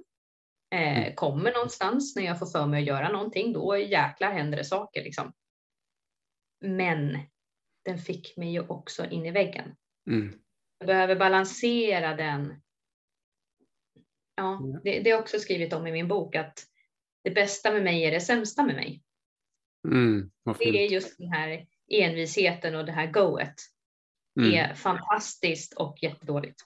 Eh, 0.74 0.98
Mm. 0.98 1.14
kommer 1.14 1.52
någonstans 1.52 2.16
när 2.16 2.22
jag 2.22 2.38
får 2.38 2.46
för 2.46 2.66
mig 2.66 2.80
att 2.82 2.86
göra 2.86 3.08
någonting, 3.12 3.52
då 3.52 3.76
jäklar 3.78 4.32
händer 4.32 4.58
det 4.58 4.64
saker 4.64 5.04
liksom. 5.04 5.32
Men 6.60 7.18
den 7.84 7.98
fick 7.98 8.36
mig 8.36 8.52
ju 8.52 8.60
också 8.66 9.10
in 9.10 9.26
i 9.26 9.30
väggen. 9.30 9.76
mm, 10.10 10.38
Jag 10.78 10.86
behöver 10.86 11.16
balansera 11.16 12.16
den. 12.16 12.62
Ja, 14.36 14.60
det, 14.84 15.00
det 15.00 15.10
är 15.10 15.18
också 15.20 15.38
skrivit 15.38 15.72
om 15.72 15.86
i 15.86 15.92
min 15.92 16.08
bok 16.08 16.36
att 16.36 16.66
det 17.24 17.30
bästa 17.30 17.72
med 17.72 17.82
mig 17.84 18.04
är 18.04 18.10
det 18.10 18.20
sämsta 18.20 18.62
med 18.62 18.74
mig. 18.74 19.02
mm, 19.88 20.30
Det 20.58 20.84
är 20.84 20.88
just 20.90 21.18
den 21.18 21.32
här 21.32 21.66
envisheten 21.88 22.74
och 22.74 22.84
det 22.86 22.92
här 22.92 23.06
goet. 23.06 23.54
Mm. 24.40 24.54
är 24.54 24.74
fantastiskt 24.74 25.74
och 25.74 26.02
jättedåligt. 26.02 26.60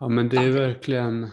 Ja 0.00 0.08
men 0.08 0.28
det 0.28 0.36
är 0.36 0.50
verkligen, 0.50 1.30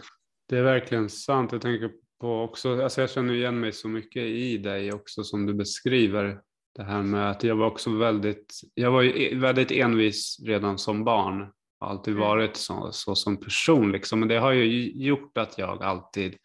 det 0.48 0.58
är 0.58 0.62
verkligen 0.62 1.08
sant. 1.10 1.52
Jag 1.52 1.60
tänker 1.62 1.90
på 2.20 2.42
också, 2.42 2.82
alltså 2.82 3.00
jag 3.00 3.10
känner 3.10 3.34
igen 3.34 3.60
mig 3.60 3.72
så 3.72 3.88
mycket 3.88 4.22
i 4.22 4.58
dig 4.58 4.92
också 4.92 5.24
som 5.24 5.46
du 5.46 5.54
beskriver. 5.54 6.40
Det 6.76 6.82
här 6.82 7.02
med 7.02 7.30
att 7.30 7.44
jag 7.44 7.56
var 7.56 7.66
också 7.66 7.90
väldigt, 7.90 8.60
jag 8.74 8.90
var 8.90 9.02
ju 9.02 9.22
e- 9.22 9.34
väldigt 9.34 9.70
envis 9.70 10.40
redan 10.46 10.78
som 10.78 11.04
barn. 11.04 11.52
Har 11.80 11.88
alltid 11.88 12.14
Mm. 12.14 12.28
varit 12.28 12.56
så, 12.56 12.88
så 12.92 13.14
som 13.14 13.40
person 13.40 13.92
liksom. 13.92 14.20
Men 14.20 14.28
det 14.28 14.38
har 14.38 14.52
ju 14.52 14.92
gjort 14.92 15.38
att 15.38 15.58
jag 15.58 15.82
alltid 15.82 16.36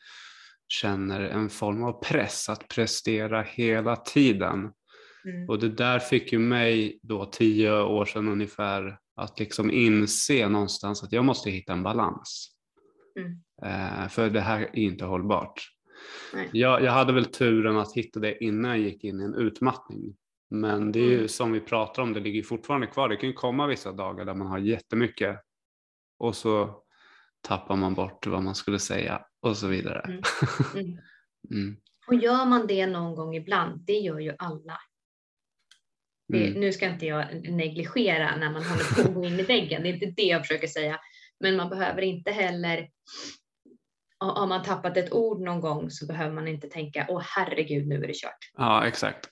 känner 0.68 1.22
en 1.22 1.50
form 1.50 1.84
av 1.84 2.04
press 2.04 2.50
att 2.50 2.68
prestera 2.68 3.42
hela 3.42 3.96
tiden. 3.96 4.72
Mm. 5.25 5.50
Och 5.50 5.60
det 5.60 5.70
där 5.70 6.00
fick 6.00 6.32
ju 6.32 6.40
mig 6.40 7.00
då 7.04 7.25
tio 7.25 7.82
år 7.82 8.06
sedan 8.06 8.28
ungefär 8.28 8.98
att 9.16 9.40
liksom 9.40 9.72
inse 9.72 10.50
någonstans 10.50 11.04
att 11.04 11.12
jag 11.12 11.25
måste 11.25 11.50
hitta 11.50 11.74
en 11.74 11.84
balans. 11.84 12.51
Mm. 13.20 13.42
Eh, 13.63 14.08
för 14.08 14.30
det 14.30 14.42
här 14.42 14.62
är 14.62 14.75
inte 14.80 15.06
hållbart. 15.06 15.68
Jag, 16.51 16.84
jag 16.84 16.92
hade 16.92 17.13
väl 17.13 17.25
turen 17.25 17.78
att 17.78 17.94
hitta 17.94 18.20
det 18.20 18.44
innan 18.44 18.72
jag 18.72 18.80
gick 18.80 19.04
in 19.04 19.22
i 19.22 19.24
en 19.24 19.36
utmattning. 19.36 20.16
Men 20.50 20.92
det 20.92 21.00
är 21.00 21.10
ju 21.10 21.16
Mm. 21.16 21.28
som 21.28 21.51
vi 21.51 21.60
pratar 21.60 22.01
om, 22.04 22.13
det 22.13 22.20
ligger 22.20 22.44
fortfarande 22.44 22.88
kvar. 22.88 23.10
Det 23.10 23.16
kan 23.16 23.30
ju 23.30 23.34
komma 23.34 23.68
vissa 23.68 23.92
dagar 23.92 24.25
där 24.25 24.34
man 24.34 24.48
har 24.48 24.58
jättemycket 24.60 25.40
och 26.20 26.36
så 26.36 26.84
tappar 27.42 27.75
man 27.75 27.94
bort 27.94 28.28
vad 28.28 28.44
man 28.44 28.56
skulle 28.56 28.80
säga 28.80 29.25
och 29.42 29.58
så 29.58 29.68
vidare. 29.68 30.00
Mm. 30.00 30.22
Mm. 30.75 30.98
Mm. 31.51 31.78
Och 32.08 32.16
gör 32.16 32.46
man 32.46 32.68
det 32.68 32.88
någon 32.88 33.16
gång 33.16 33.36
ibland, 33.36 33.80
det 33.86 33.94
gör 33.94 34.20
ju 34.20 34.36
alla. 34.38 34.78
Mm. 36.33 36.59
Nu 36.59 36.73
ska 36.73 36.89
inte 36.89 37.05
jag 37.05 37.50
negligera 37.50 38.35
när 38.35 38.51
man 38.51 38.63
håller 38.65 38.95
på 38.95 39.01
att 39.09 39.13
gå 39.15 39.25
in 39.25 39.39
i 39.39 39.43
väggen, 39.43 39.83
det 39.83 39.89
är 39.89 39.93
inte 39.93 40.05
det 40.05 40.27
jag 40.27 40.41
försöker 40.47 40.67
säga. 40.67 41.00
Men 41.39 41.55
man 41.55 41.69
behöver 41.69 42.01
inte 42.01 42.31
heller, 42.31 42.89
ha- 44.19 44.39
har 44.39 44.47
man 44.47 44.63
tappat 44.63 44.97
ett 44.97 45.13
ord 45.13 45.41
någon 45.41 45.61
gång 45.61 45.89
så 45.89 46.05
behöver 46.05 46.33
man 46.35 46.47
inte 46.47 46.67
tänka, 46.69 47.05
åh 47.09 47.21
herregud 47.25 47.88
nu 47.88 48.03
är 48.03 48.07
det 48.07 48.13
kört. 48.21 48.51
Ja, 48.57 48.88
exakt. 48.88 49.29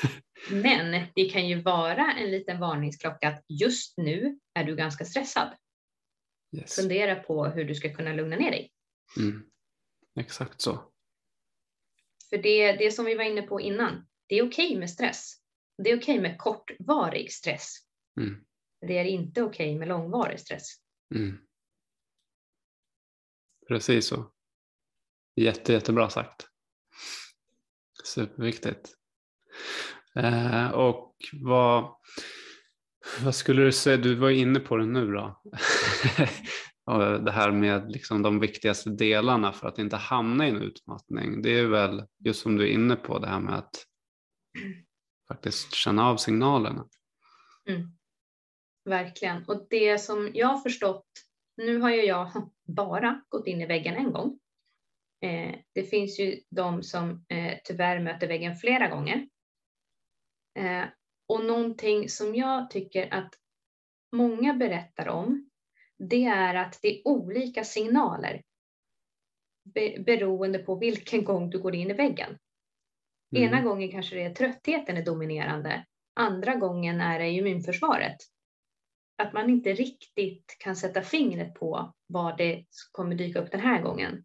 Men 0.50 1.06
det 1.14 1.24
kan 1.24 1.48
ju 1.48 1.60
vara 1.62 2.12
en 2.12 2.30
liten 2.30 2.60
varningsklocka 2.60 3.28
att 3.28 3.44
just 3.48 3.98
nu 3.98 4.38
är 4.54 4.64
du 4.64 4.76
ganska 4.76 5.04
stressad. 5.04 5.48
yes. 6.56 6.76
Fundera 6.76 7.14
på 7.14 7.46
hur 7.46 7.64
du 7.64 7.74
ska 7.74 7.94
kunna 7.94 8.12
lugna 8.12 8.36
ner 8.36 8.50
dig. 8.50 8.70
mm. 9.16 9.42
Exakt 10.20 10.60
så. 10.60 10.78
För 12.30 12.38
det, 12.38 12.72
det 12.72 12.90
som 12.90 13.04
vi 13.04 13.14
var 13.14 13.24
inne 13.24 13.42
på 13.42 13.60
innan, 13.60 14.06
det 14.28 14.34
är 14.38 14.48
okej 14.48 14.76
med 14.78 14.90
stress. 14.90 15.34
Det 15.78 15.90
är 15.90 15.98
okej 15.98 16.20
med 16.20 16.38
kortvarig 16.38 17.32
stress. 17.32 17.76
Mm. 18.20 18.44
Det 18.80 18.98
är 18.98 19.04
inte 19.04 19.42
okej 19.42 19.78
med 19.78 19.88
långvarig 19.88 20.40
stress. 20.40 20.68
Mm. 21.14 21.38
Precis 23.68 24.06
så. 24.06 24.32
Jätte, 25.36 25.72
jättebra 25.72 26.10
sagt. 26.10 26.46
Superviktigt. 28.04 28.94
Eh, 30.14 30.70
och 30.70 31.16
vad, 31.32 31.96
vad 33.24 33.34
skulle 33.34 33.62
du 33.62 33.72
säga, 33.72 33.96
du 33.96 34.14
var 34.14 34.30
inne 34.30 34.60
på 34.60 34.76
det 34.76 34.86
nu 34.86 35.12
då. 35.12 35.42
Det 37.24 37.30
här 37.30 37.50
med 37.50 37.92
liksom 37.92 38.22
de 38.22 38.40
viktigaste 38.40 38.90
delarna 38.90 39.52
för 39.52 39.68
att 39.68 39.78
inte 39.78 39.96
hamna 39.96 40.46
i 40.46 40.50
en 40.50 40.62
utmattning. 40.62 41.42
Det 41.42 41.50
är 41.50 41.66
väl 41.66 42.06
just 42.18 42.42
som 42.42 42.56
du 42.56 42.64
är 42.64 42.72
inne 42.72 42.96
på 42.96 43.18
det 43.18 43.26
här 43.26 43.40
med 43.40 43.54
att 43.54 43.86
faktiskt 45.32 45.74
känna 45.74 46.08
av 46.08 46.16
signalerna. 46.16 46.88
Mm. 47.68 47.88
Verkligen. 48.84 49.44
Och 49.44 49.66
det 49.70 49.98
som 49.98 50.30
jag 50.34 50.48
har 50.48 50.58
förstått, 50.58 51.06
nu 51.56 51.78
har 51.78 51.90
ju 51.90 52.02
jag 52.02 52.50
bara 52.66 53.22
gått 53.28 53.46
in 53.46 53.60
i 53.60 53.66
väggen 53.66 53.94
en 53.94 54.12
gång. 54.12 54.38
Eh, 55.20 55.54
det 55.72 55.82
finns 55.82 56.20
ju 56.20 56.40
de 56.50 56.82
som 56.82 57.24
eh, 57.28 57.58
tyvärr 57.64 58.00
möter 58.00 58.28
väggen 58.28 58.56
flera 58.56 58.88
gånger. 58.88 59.28
Eh, 60.58 60.84
och 61.28 61.44
någonting 61.44 62.08
som 62.08 62.34
jag 62.34 62.70
tycker 62.70 63.14
att 63.14 63.34
många 64.16 64.54
berättar 64.54 65.08
om, 65.08 65.50
det 65.98 66.24
är 66.24 66.54
att 66.54 66.78
det 66.82 66.88
är 66.88 67.08
olika 67.08 67.64
signaler 67.64 68.42
be- 69.74 70.02
beroende 70.06 70.58
på 70.58 70.74
vilken 70.74 71.24
gång 71.24 71.50
du 71.50 71.58
går 71.58 71.74
in 71.74 71.90
i 71.90 71.94
väggen. 71.94 72.38
Mm. 73.32 73.48
Ena 73.48 73.62
gången 73.62 73.90
kanske 73.90 74.16
det 74.16 74.22
är 74.22 74.34
tröttheten 74.34 74.96
är 74.96 75.04
dominerande, 75.04 75.86
andra 76.14 76.54
gången 76.54 77.00
är 77.00 77.18
det 77.18 77.30
immunförsvaret. 77.30 78.16
Att 79.16 79.32
man 79.32 79.50
inte 79.50 79.72
riktigt 79.72 80.56
kan 80.58 80.76
sätta 80.76 81.02
fingret 81.02 81.54
på 81.54 81.94
vad 82.06 82.38
det 82.38 82.66
kommer 82.92 83.14
dyka 83.14 83.40
upp 83.40 83.50
den 83.50 83.60
här 83.60 83.82
gången. 83.82 84.24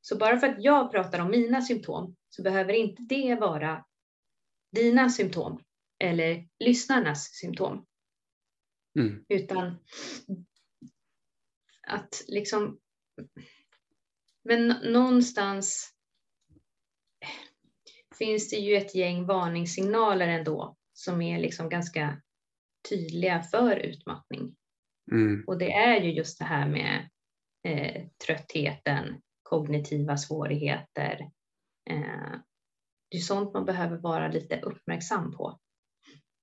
Så 0.00 0.16
bara 0.16 0.38
för 0.38 0.46
att 0.46 0.64
jag 0.64 0.90
pratar 0.90 1.18
om 1.18 1.30
mina 1.30 1.62
symptom 1.62 2.16
så 2.28 2.42
behöver 2.42 2.72
inte 2.72 3.02
det 3.02 3.34
vara 3.34 3.84
dina 4.72 5.10
symptom 5.10 5.62
eller 5.98 6.48
lyssnarnas 6.58 7.24
symptom. 7.32 7.86
Mm. 8.98 9.24
Utan 9.28 9.76
att 11.86 12.22
liksom... 12.26 12.78
Men 14.44 14.68
nå- 14.68 14.90
någonstans 14.90 15.95
finns 18.18 18.50
det 18.50 18.56
ju 18.56 18.76
ett 18.76 18.94
gäng 18.94 19.26
varningssignaler 19.26 20.28
ändå 20.28 20.76
som 20.92 21.22
är 21.22 21.38
liksom 21.38 21.68
ganska 21.68 22.22
tydliga 22.88 23.42
för 23.42 23.76
utmattning. 23.76 24.56
Mm. 25.12 25.44
Och 25.46 25.58
det 25.58 25.72
är 25.72 26.00
ju 26.00 26.12
just 26.12 26.38
det 26.38 26.44
här 26.44 26.68
med 26.68 27.08
eh, 27.64 28.06
tröttheten, 28.26 29.22
kognitiva 29.42 30.16
svårigheter. 30.16 31.30
Eh, 31.90 32.40
det 33.10 33.16
är 33.16 33.20
sånt 33.20 33.54
man 33.54 33.64
behöver 33.64 33.96
vara 33.96 34.28
lite 34.28 34.60
uppmärksam 34.60 35.32
på. 35.32 35.58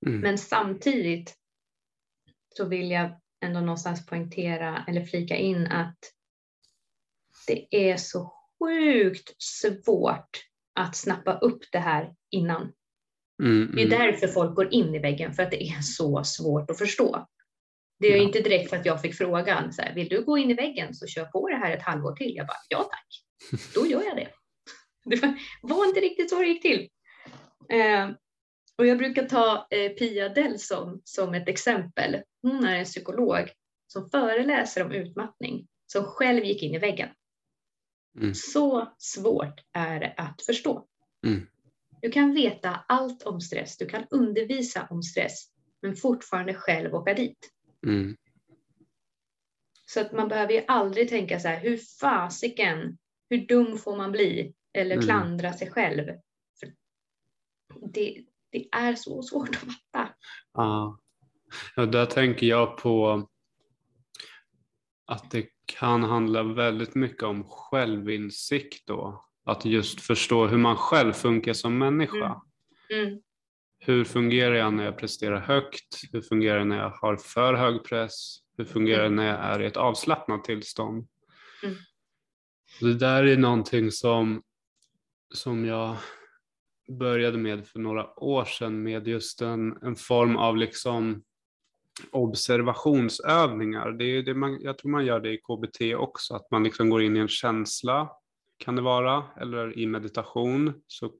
Mm. 0.06 0.20
Men 0.20 0.38
samtidigt 0.38 1.36
så 2.58 2.66
vill 2.66 2.92
jag 2.92 3.20
ändå 3.46 3.60
någonstans 3.60 4.06
poängtera 4.06 4.86
eller 4.88 5.06
flika 5.06 5.36
in 5.36 5.68
att 5.68 5.98
det 7.48 7.76
är 7.92 7.98
så 7.98 8.34
sjukt 8.60 9.36
svårt 9.44 10.53
att 10.80 10.96
snappa 10.96 11.38
upp 11.38 11.60
det 11.72 11.78
här 11.80 12.14
innan. 12.32 12.72
Mm. 13.44 13.72
Det 13.76 13.82
är 13.82 13.86
Mm. 13.86 14.00
därför 14.00 14.28
folk 14.28 14.56
går 14.56 14.74
in 14.74 14.96
i 14.96 15.00
väggen, 15.00 15.34
för 15.34 15.44
att 15.44 15.52
det 15.52 15.64
är 15.64 15.82
så 15.82 16.24
svårt 16.24 16.70
att 16.70 16.78
förstå. 16.78 17.28
Det 18.00 18.08
är 18.14 18.18
Ja. 18.18 18.24
inte 18.24 18.40
direkt 18.42 18.70
för 18.70 18.78
att 18.78 18.86
jag 18.86 19.02
fick 19.02 19.16
frågan, 19.16 19.74
så 19.74 19.82
här, 19.82 19.96
vill 19.96 20.10
du 20.10 20.24
gå 20.24 20.38
in 20.38 20.52
i 20.52 20.54
väggen 20.54 20.94
så 20.94 21.08
kör 21.08 21.26
på 21.26 21.50
det 21.50 21.56
här 21.56 21.72
ett 21.78 21.82
halvår 21.84 22.16
till. 22.16 22.36
Jag 22.36 22.48
bara, 22.48 22.58
ja 22.70 22.84
tack, 22.84 23.08
då 23.76 23.86
gör 23.88 24.04
jag 24.04 24.16
det. 24.18 24.28
Det 25.62 25.76
var- 25.76 25.88
inte 25.88 26.00
riktigt 26.00 26.30
så 26.30 26.40
det 26.40 26.48
gick 26.48 26.62
till. 26.62 26.90
Eh, 27.70 28.10
och 28.78 28.86
jag 28.88 28.98
brukar 28.98 29.24
ta 29.26 29.68
eh, 29.70 29.90
Pia 29.92 30.30
Delson 30.30 31.02
som 31.04 31.34
ett 31.34 31.48
exempel. 31.50 32.22
Hon 32.42 32.64
är 32.66 32.76
en 32.76 32.86
psykolog 32.86 33.50
som 33.88 34.10
föreläser 34.10 34.86
om 34.86 34.92
utmattning, 34.92 35.68
som 35.86 36.04
själv 36.04 36.44
gick 36.46 36.64
in 36.64 36.74
i 36.76 36.78
väggen. 36.80 37.10
Mm. 38.18 38.34
Så 38.34 38.94
svårt 38.98 39.62
är 39.74 40.00
det 40.00 40.14
att 40.18 40.42
förstå. 40.42 40.88
Mm. 41.26 41.48
Du 42.02 42.12
kan 42.12 42.34
veta 42.34 42.86
allt 42.88 43.24
om 43.24 43.42
stress, 43.42 43.78
du 43.78 43.86
kan 43.86 44.06
undervisa 44.10 44.88
om 44.90 45.04
stress, 45.04 45.48
men 45.82 45.96
fortfarande 45.96 46.54
själv 46.54 46.96
åka 46.96 47.14
dit. 47.14 47.50
Mm. 47.86 48.16
Så 49.86 50.02
att 50.02 50.12
man 50.12 50.28
behöver 50.28 50.54
ju 50.54 50.64
aldrig 50.68 51.10
tänka 51.10 51.40
så 51.40 51.48
här, 51.48 51.60
hur 51.60 51.78
fasiken, 52.00 52.98
hur 53.30 53.48
dum 53.48 53.78
får 53.78 53.98
man 53.98 54.12
bli? 54.12 54.54
Eller 54.74 54.96
Mm. 54.96 55.06
klandra 55.06 55.54
sig 55.54 55.72
själv. 55.72 56.06
För 56.60 56.74
det, 57.94 58.26
det 58.50 58.68
är 58.72 58.96
så 58.96 59.24
svårt 59.24 59.50
att 59.50 59.56
fatta. 59.56 60.14
Ja. 60.54 61.00
ja, 61.76 61.86
där 61.86 62.06
tänker 62.06 62.48
jag 62.48 62.78
på 62.78 63.28
att 65.06 65.32
det 65.32 65.48
kan 65.66 66.04
handla 66.04 66.44
väldigt 66.44 66.96
mycket 66.96 67.24
om 67.24 67.44
självinsikt 67.44 68.88
då. 68.88 69.26
Att 69.46 69.66
just 69.66 70.02
förstå 70.02 70.48
hur 70.48 70.58
man 70.58 70.76
själv 70.76 71.14
funkar 71.14 71.54
som 71.54 71.78
människa. 71.78 72.42
Mm. 72.90 73.22
Hur 73.80 74.04
fungerar 74.04 74.56
jag 74.56 74.74
när 74.74 74.86
jag 74.86 74.98
presterar 74.98 75.40
högt? 75.40 76.02
Hur 76.12 76.22
fungerar 76.22 76.60
det 76.60 76.66
när 76.66 76.78
jag 76.78 76.90
har 76.90 77.18
för 77.18 77.54
hög 77.54 77.84
press? 77.84 78.38
Hur 78.58 78.66
fungerar 78.66 79.04
det 79.04 79.10
när 79.10 79.28
jag 79.28 79.40
är 79.40 79.62
i 79.62 79.66
ett 79.66 79.78
avslappnat 79.78 80.44
tillstånd? 80.44 81.08
Mm. 81.64 81.76
Det 82.80 82.94
där 82.94 83.24
är 83.24 83.38
någonting 83.38 83.92
som, 83.92 84.44
som 85.34 85.66
jag 85.66 85.98
började 87.00 87.38
med 87.38 87.68
för 87.68 87.80
några 87.80 88.20
år 88.20 88.46
sedan 88.46 88.84
med 88.84 89.08
just 89.08 89.42
en, 89.42 89.78
en 89.84 89.96
form 89.96 90.38
av 90.38 90.58
liksom 90.58 91.24
observationsövningar. 92.12 93.92
Det 93.92 94.06
är 94.06 94.24
det 94.24 94.34
man, 94.34 94.62
jag 94.62 94.78
tror 94.78 94.92
man 94.92 95.06
gör 95.06 95.20
det 95.20 95.34
i 95.34 95.38
KBT 95.38 95.96
också, 95.96 96.36
att 96.36 96.52
man 96.52 96.64
liksom 96.64 96.90
går 96.90 97.04
in 97.04 97.18
i 97.18 97.20
en 97.20 97.28
känsla, 97.28 98.12
kan 98.58 98.76
det 98.76 98.82
vara, 98.82 99.24
eller 99.42 99.80
i 99.80 99.88
meditation 99.88 100.74
så 100.88 101.12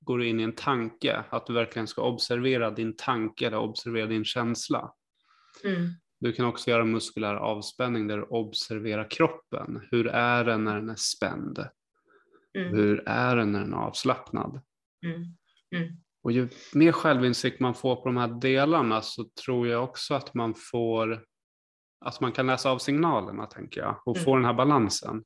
går 0.00 0.18
du 0.18 0.26
in 0.26 0.40
i 0.40 0.42
en 0.42 0.54
tanke, 0.54 1.24
att 1.30 1.46
du 1.46 1.52
verkligen 1.52 1.86
ska 1.86 2.02
observera 2.02 2.70
din 2.70 2.96
tanke 2.96 3.46
eller 3.46 3.58
observera 3.58 4.06
din 4.06 4.24
känsla. 4.24 4.94
Mm. 5.64 5.88
Du 6.20 6.32
kan 6.32 6.46
också 6.46 6.70
göra 6.70 6.84
muskulär 6.84 7.34
avspänning 7.34 8.06
där 8.06 8.16
du 8.16 8.22
observerar 8.22 9.10
kroppen. 9.10 9.80
Hur 9.90 10.06
är 10.06 10.44
den 10.44 10.64
när 10.64 10.74
den 10.74 10.90
är 10.90 10.94
spänd? 10.94 11.58
Mm. 12.58 12.74
Hur 12.74 13.02
är 13.08 13.36
den 13.36 13.52
när 13.52 13.60
den 13.60 13.72
är 13.72 13.76
avslappnad? 13.76 14.60
Mm. 15.04 15.96
Och 16.22 16.32
ju 16.32 16.48
mer 16.72 16.92
självinsikt 16.92 17.60
man 17.60 17.74
får 17.74 17.96
på 17.96 18.04
de 18.04 18.16
här 18.16 18.28
delarna 18.40 19.02
så 19.02 19.24
tror 19.24 19.68
jag 19.68 19.84
också 19.84 20.14
att 20.14 20.34
man 20.34 20.54
får 20.54 21.26
att 22.04 22.20
man 22.20 22.32
kan 22.32 22.46
läsa 22.46 22.70
av 22.70 22.78
signalerna 22.78 23.46
tänker 23.46 23.80
jag 23.80 24.02
och 24.06 24.16
Mm. 24.16 24.24
få 24.24 24.36
den 24.36 24.44
här 24.44 24.54
balansen. 24.54 25.24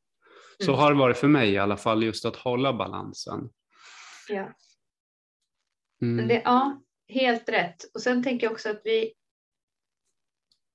Så 0.64 0.70
Mm. 0.72 0.80
har 0.80 0.92
det 0.92 0.98
varit 0.98 1.16
för 1.16 1.28
mig 1.28 1.50
i 1.52 1.58
alla 1.58 1.76
fall 1.76 2.02
just 2.02 2.24
att 2.24 2.36
hålla 2.36 2.72
balansen. 2.72 3.50
Ja. 4.28 4.52
Mm. 6.02 6.16
Men 6.16 6.28
det, 6.28 6.42
ja, 6.44 6.82
helt 7.08 7.48
rätt. 7.48 7.94
Och 7.94 8.00
sen 8.02 8.22
tänker 8.22 8.46
jag 8.46 8.52
också 8.52 8.70
att 8.70 8.80
vi, 8.84 9.14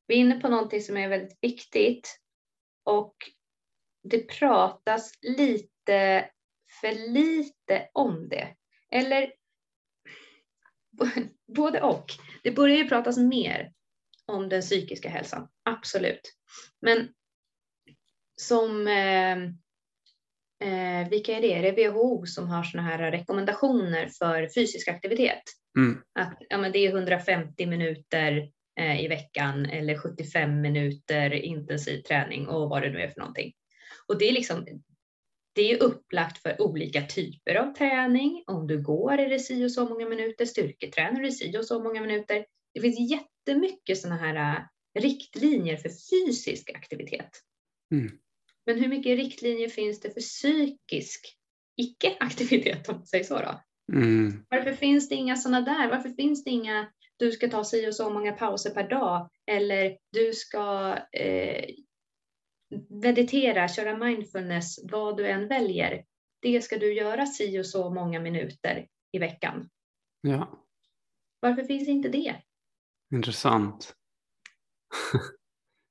vi 0.07 0.15
är 0.15 0.19
inne 0.19 0.39
på 0.39 0.49
någonting 0.49 0.81
som 0.81 0.97
är 0.97 1.09
väldigt 1.09 1.37
viktigt. 1.41 2.19
Och 2.83 3.15
det 4.03 4.19
pratas 4.39 5.11
lite 5.21 6.29
för 6.81 7.09
lite 7.13 7.89
om 7.93 8.29
det. 8.29 8.55
Eller 8.91 9.33
både 11.55 11.81
och. 11.81 12.05
Det 12.43 12.51
börjar 12.51 12.77
ju 12.77 12.87
pratas 12.87 13.17
mer 13.17 13.71
om 14.25 14.49
den 14.49 14.61
psykiska 14.61 15.09
hälsan, 15.09 15.47
absolut. 15.65 16.21
Men 16.81 17.09
som, 18.41 18.87
eh, 18.87 19.37
eh, 20.69 21.09
vilka 21.09 21.37
är 21.37 21.41
det? 21.41 21.53
Är 21.53 21.71
det 21.71 21.89
WHO 21.89 22.25
som 22.25 22.47
har 22.47 22.63
såna 22.63 22.83
här 22.83 23.11
rekommendationer 23.11 24.07
för 24.07 24.49
fysisk 24.55 24.87
aktivitet? 24.87 25.43
Mm. 25.77 26.01
Att 26.19 26.37
ja, 26.49 26.57
men 26.57 26.71
det 26.71 26.79
är 26.79 26.89
150 26.89 27.65
minuter 27.65 28.49
eh, 28.79 29.05
i 29.05 29.07
veckan 29.07 29.65
eller 29.65 29.97
75 29.97 30.61
minuter 30.61 31.33
intensiv 31.33 32.01
träning 32.01 32.47
och 32.47 32.69
vad 32.69 32.81
det 32.81 32.89
nu 32.89 33.01
är 33.01 33.07
för 33.07 33.19
någonting. 33.19 33.53
Och 34.07 34.19
det 34.19 34.29
är 34.29 34.33
liksom 34.33 34.67
det 35.53 35.71
är 35.71 35.83
upplagt 35.83 36.37
för 36.37 36.61
olika 36.61 37.01
typer 37.01 37.55
av 37.55 37.73
träning. 37.73 38.43
Om 38.47 38.67
du 38.67 38.81
går 38.81 39.17
är 39.17 39.29
det 39.29 39.39
si 39.39 39.65
och 39.65 39.71
så 39.71 39.89
många 39.89 40.09
minuter, 40.09 40.45
styrketränar 40.45 41.19
är 41.19 41.23
det 41.23 41.31
si 41.31 41.57
och 41.57 41.65
så 41.65 41.83
många 41.83 42.01
minuter. 42.01 42.45
Det 42.73 42.81
finns 42.81 43.11
jättemycket 43.11 43.97
sådana 43.97 44.17
här 44.17 44.35
äh, 44.35 45.01
riktlinjer 45.01 45.77
för 45.77 45.89
fysisk 45.89 46.69
aktivitet. 46.69 47.29
Mm. 47.93 48.11
Men 48.65 48.79
hur 48.79 48.87
mycket 48.87 49.17
riktlinjer 49.17 49.69
finns 49.69 49.99
det 49.99 50.13
för 50.13 50.21
psykisk 50.21 51.37
icke-aktivitet 51.77 52.89
om 52.89 52.95
man 52.95 53.05
säger 53.05 53.23
så 53.23 53.39
då? 53.39 53.61
Mm. 53.93 54.45
Varför 54.49 54.73
finns 54.73 55.09
det 55.09 55.15
inga 55.15 55.35
sådana 55.35 55.61
där? 55.61 55.89
Varför 55.89 56.09
finns 56.09 56.43
det 56.43 56.49
inga 56.49 56.91
du 57.17 57.31
ska 57.31 57.47
ta 57.47 57.63
si 57.63 57.89
och 57.89 57.95
så 57.95 58.09
många 58.09 58.31
pauser 58.31 58.69
per 58.69 58.89
dag 58.89 59.29
eller 59.51 59.97
du 60.11 60.33
ska 60.33 60.97
eh, 61.11 61.65
meditera, 62.89 63.67
köra 63.67 63.97
mindfulness, 63.97 64.79
vad 64.91 65.17
du 65.17 65.27
än 65.27 65.47
väljer. 65.47 66.05
Det 66.41 66.61
ska 66.61 66.77
du 66.77 66.93
göra 66.93 67.25
si 67.25 67.59
och 67.59 67.65
så 67.65 67.89
många 67.89 68.19
minuter 68.19 68.87
i 69.11 69.19
veckan. 69.19 69.69
Ja, 70.21 70.65
Varför 71.39 71.63
finns 71.63 71.87
inte 71.87 72.09
det? 72.09 72.35
intressant. 73.13 73.95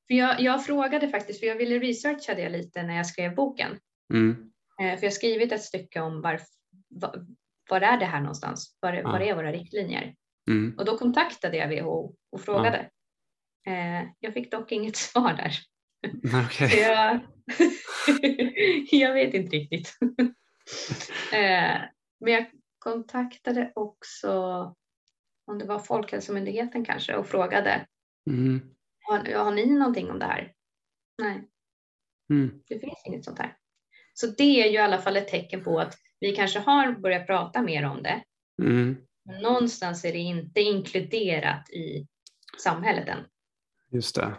För 0.09 0.15
jag, 0.15 0.41
jag 0.41 0.65
frågade 0.67 1.09
faktiskt, 1.09 1.41
för 1.41 1.47
jag 1.47 1.57
ville 1.57 1.79
researcha 1.79 2.35
det 2.35 2.49
lite 2.49 2.83
när 2.83 2.97
jag 2.97 3.07
skrev 3.07 3.35
boken. 3.35 3.79
Mm. 4.15 4.31
Eh, 4.81 4.97
för 4.97 5.05
jag 5.05 5.11
har 5.11 5.11
skrivit 5.11 5.53
ett 5.53 5.63
stycke 5.63 6.01
om 6.01 6.21
varf, 6.23 6.43
var, 6.89 7.27
var 7.71 7.81
är 7.81 7.97
det 7.99 8.05
här 8.05 8.21
någonstans? 8.21 8.77
Var, 8.81 8.93
Ja. 8.93 9.03
var 9.13 9.21
är 9.21 9.35
våra 9.35 9.53
riktlinjer? 9.53 10.15
Mm. 10.51 10.79
Och 10.79 10.85
då 10.85 10.99
kontaktade 10.99 11.57
jag 11.57 11.69
WHO 11.83 12.15
och 12.33 12.41
frågade. 12.41 12.91
Eh, 13.67 14.09
jag 14.21 14.35
fick 14.35 14.51
dock 14.51 14.73
inget 14.73 14.97
svar 15.11 15.33
där. 15.33 15.53
Så 16.05 16.65
jag, 16.77 17.21
jag 18.91 19.15
vet 19.15 19.35
inte 19.35 19.57
riktigt. 19.57 19.99
eh, 21.33 21.81
men 22.21 22.33
jag 22.33 22.51
kontaktade 22.79 23.73
också, 23.75 24.33
om 25.47 25.59
det 25.59 25.65
var 25.65 25.79
Folkhälsomyndigheten 25.79 26.85
kanske, 26.85 27.17
och 27.17 27.27
frågade. 27.27 27.87
Mm. 28.31 28.61
Har, 29.01 29.35
har 29.45 29.53
ni 29.53 29.67
någonting 29.67 30.11
om 30.11 30.19
det 30.19 30.27
här? 30.27 30.53
Nej, 31.23 31.47
Mm. 32.31 32.61
det 32.69 32.79
finns 32.79 33.03
inget 33.07 33.25
sånt 33.25 33.39
här. 33.39 33.57
Så 34.15 34.27
det 34.27 34.63
är 34.63 34.67
ju 34.67 34.75
i 34.75 34.79
alla 34.79 34.99
fall 34.99 35.17
ett 35.17 35.29
tecken 35.29 35.65
på 35.65 35.81
att 35.81 35.95
vi 36.21 36.33
kanske 36.33 36.59
har 36.59 36.93
börjat 36.93 37.27
prata 37.27 37.63
mer 37.63 37.85
om 37.85 38.03
det. 38.03 38.23
Mm. 38.63 38.97
Men 39.25 39.43
någonstans 39.43 40.05
är 40.05 40.13
det 40.13 40.19
inte 40.19 40.61
inkluderat 40.61 41.71
i 41.71 42.07
samhället 42.59 43.09
än. 43.09 43.25
Just 43.93 44.15
det. 44.15 44.37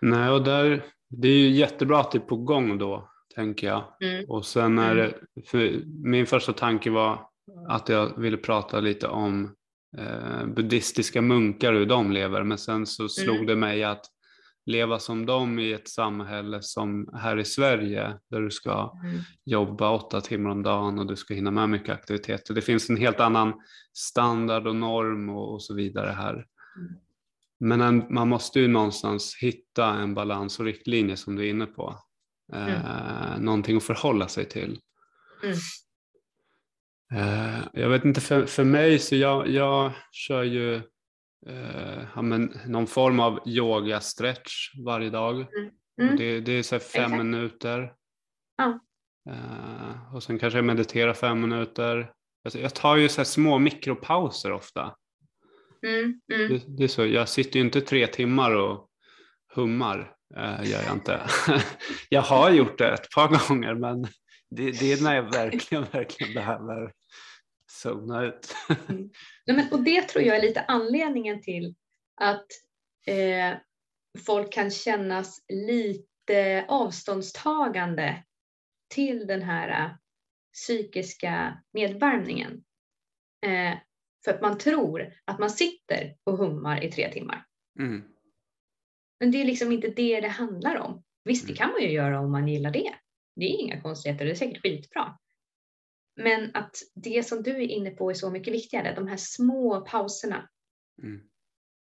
Nej, 0.00 0.30
och 0.30 0.44
där, 0.44 0.84
det 1.10 1.28
är 1.28 1.32
ju 1.38 1.48
jättebra 1.50 2.00
att 2.00 2.12
det 2.12 2.18
är 2.18 2.20
på 2.20 2.36
gång 2.36 2.78
då, 2.78 3.08
tänker 3.34 3.66
jag. 3.66 3.84
Mm. 4.00 4.24
Och 4.28 4.46
sen 4.46 4.78
är 4.78 4.96
Mm. 4.96 5.12
det, 5.34 5.42
för 5.48 5.80
min 6.04 6.26
första 6.26 6.52
tanke 6.52 6.90
var 6.90 7.26
att 7.68 7.88
jag 7.88 8.18
ville 8.20 8.36
prata 8.36 8.80
lite 8.80 9.08
om 9.08 9.54
eh, 9.98 10.46
buddhistiska 10.46 11.22
munkar, 11.22 11.72
hur 11.72 11.86
de 11.86 12.12
lever. 12.12 12.42
Men 12.42 12.58
sen 12.58 12.86
så 12.86 13.08
slog 13.08 13.34
Mm. 13.36 13.46
det 13.46 13.56
mig 13.56 13.84
att 13.84 14.04
leva 14.66 14.98
som 14.98 15.26
dem 15.26 15.58
i 15.58 15.72
ett 15.72 15.88
samhälle 15.88 16.58
som 16.62 17.08
här 17.14 17.36
i 17.38 17.44
Sverige, 17.44 18.18
där 18.30 18.40
du 18.40 18.50
ska 18.50 18.92
Mm. 19.04 19.18
jobba 19.44 19.90
åtta 19.90 20.20
timmar 20.20 20.50
om 20.50 20.62
dagen 20.62 20.98
och 20.98 21.06
du 21.06 21.16
ska 21.16 21.34
hinna 21.34 21.50
med 21.50 21.68
mycket 21.68 21.94
aktiviteter. 21.94 22.54
Det 22.54 22.60
finns 22.62 22.90
en 22.90 22.96
helt 22.96 23.20
annan 23.20 23.52
standard 23.96 24.66
och 24.66 24.76
norm 24.76 25.28
och, 25.28 25.52
och 25.54 25.62
så 25.62 25.74
vidare 25.74 26.10
här. 26.10 26.46
Mm. 27.60 27.78
Men 27.78 27.80
en, 27.80 28.14
man 28.14 28.28
måste 28.28 28.60
ju 28.60 28.68
någonstans 28.68 29.36
hitta 29.40 29.94
en 29.94 30.14
balans 30.14 30.58
och 30.58 30.64
riktlinje 30.64 31.16
som 31.16 31.36
du 31.36 31.46
är 31.46 31.50
inne 31.50 31.66
på. 31.66 31.94
Eh, 32.52 33.38
Någonting 33.38 33.76
att 33.76 33.84
förhålla 33.84 34.28
sig 34.28 34.44
till. 34.44 34.80
Mm. 35.42 35.56
Eh, 37.14 37.60
jag 37.72 37.88
vet 37.88 38.04
inte, 38.04 38.20
för, 38.20 38.46
för 38.46 38.64
mig 38.64 38.98
så 38.98 39.16
jag, 39.16 39.48
jag 39.48 39.92
kör 40.12 40.42
ju 40.42 40.74
eh, 41.46 42.02
ja, 42.14 42.22
men 42.22 42.58
någon 42.66 42.86
form 42.86 43.20
av 43.20 43.48
yoga 43.48 44.00
stretch 44.00 44.74
varje 44.84 45.10
dag. 45.10 45.34
Mm. 45.98 46.10
Och 46.10 46.18
det, 46.18 46.40
det 46.40 46.52
är 46.52 46.62
så 46.62 46.78
fem 46.78 47.02
Exakt. 47.04 47.24
minuter. 47.24 47.92
Ja. 48.56 48.80
Eh, 49.30 50.14
och 50.14 50.22
sen 50.22 50.38
kanske 50.38 50.58
jag 50.58 50.64
mediterar 50.64 51.14
fem 51.14 51.40
minuter. 51.40 52.12
Alltså, 52.44 52.58
jag 52.58 52.74
tar 52.74 52.96
ju 52.96 53.08
så 53.08 53.24
små 53.24 53.58
mikropauser 53.58 54.52
ofta. 54.52 54.94
Mm. 55.86 56.20
Mm. 56.32 56.48
Det, 56.48 56.62
det 56.68 56.84
är 56.84 56.88
så, 56.88 57.06
jag 57.06 57.28
sitter 57.28 57.58
ju 57.58 57.64
inte 57.64 57.80
tre 57.80 58.06
timmar 58.06 58.54
och 58.54 58.88
hummar. 59.54 60.14
Eh, 60.36 60.70
gör 60.70 60.82
jag 60.82 60.92
inte. 60.92 61.22
jag 62.08 62.22
har 62.22 62.50
gjort 62.50 62.78
det 62.78 62.88
ett 62.88 63.10
par 63.14 63.28
gånger 63.48 63.74
men 63.74 64.02
det, 64.50 64.70
det 64.80 64.92
är 64.92 65.02
när 65.02 65.14
jag 65.14 65.32
verkligen, 65.32 65.84
verkligen 65.92 66.34
behöver 66.34 66.92
zona 67.70 68.22
ut. 68.22 68.54
Nej, 69.46 69.56
men, 69.56 69.72
och 69.72 69.82
det 69.82 70.02
tror 70.02 70.24
jag 70.24 70.36
är 70.36 70.42
lite 70.42 70.60
anledningen 70.60 71.42
till 71.42 71.74
att 72.20 72.46
eh, 73.06 73.58
folk 74.26 74.52
kan 74.52 74.70
kännas 74.70 75.44
lite 75.48 76.64
avståndstagande 76.68 78.22
till 78.94 79.26
den 79.26 79.42
här 79.42 79.84
eh, 79.84 79.90
psykiska 80.54 81.62
nedvärmningen. 81.72 82.64
Eh, 83.46 83.78
för 84.28 84.34
att 84.34 84.40
man 84.40 84.58
tror 84.58 85.14
att 85.24 85.38
man 85.38 85.50
sitter 85.50 86.16
och 86.24 86.36
hummar 86.36 86.84
i 86.84 86.92
tre 86.92 87.12
timmar. 87.12 87.44
Mm. 87.78 88.04
Men 89.20 89.30
det 89.30 89.40
är 89.40 89.44
liksom 89.44 89.72
inte 89.72 89.88
det 89.88 90.20
det 90.20 90.28
handlar 90.28 90.76
om. 90.76 91.04
Visst, 91.24 91.46
det 91.46 91.52
Mm. 91.52 91.56
kan 91.56 91.70
man 91.70 91.82
ju 91.82 91.90
göra 91.90 92.20
om 92.20 92.32
man 92.32 92.48
gillar 92.48 92.70
det. 92.70 92.94
Det 93.36 93.44
är 93.44 93.60
inga 93.60 93.80
konstigheter, 93.80 94.24
det 94.24 94.30
är 94.30 94.34
säkert 94.34 94.62
skitbra. 94.62 95.18
Men 96.16 96.50
att 96.56 96.76
det 96.94 97.26
som 97.26 97.42
du 97.42 97.50
är 97.50 97.68
inne 97.68 97.90
på 97.90 98.10
är 98.10 98.14
så 98.14 98.30
mycket 98.30 98.54
viktigare, 98.54 98.94
de 98.94 99.08
här 99.08 99.16
små 99.16 99.80
pauserna. 99.80 100.48
Mm. 101.02 101.20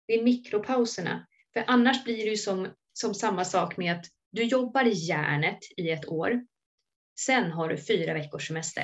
Det 0.08 0.14
är 0.14 0.24
mikropauserna. 0.24 1.28
För 1.54 1.64
annars 1.68 2.04
blir 2.04 2.18
det 2.18 2.30
ju 2.32 2.38
som, 2.38 2.68
som 2.94 3.14
samma 3.14 3.46
sak 3.46 3.78
med 3.78 3.96
att 3.96 4.06
du 4.32 4.44
jobbar 4.44 4.86
i 4.86 4.94
järnet 4.94 5.60
i 5.78 5.90
ett 5.90 6.08
år. 6.08 6.46
Sen 7.20 7.52
har 7.52 7.70
du 7.70 7.78
fyra 7.78 8.14
veckors 8.14 8.48
semester. 8.48 8.84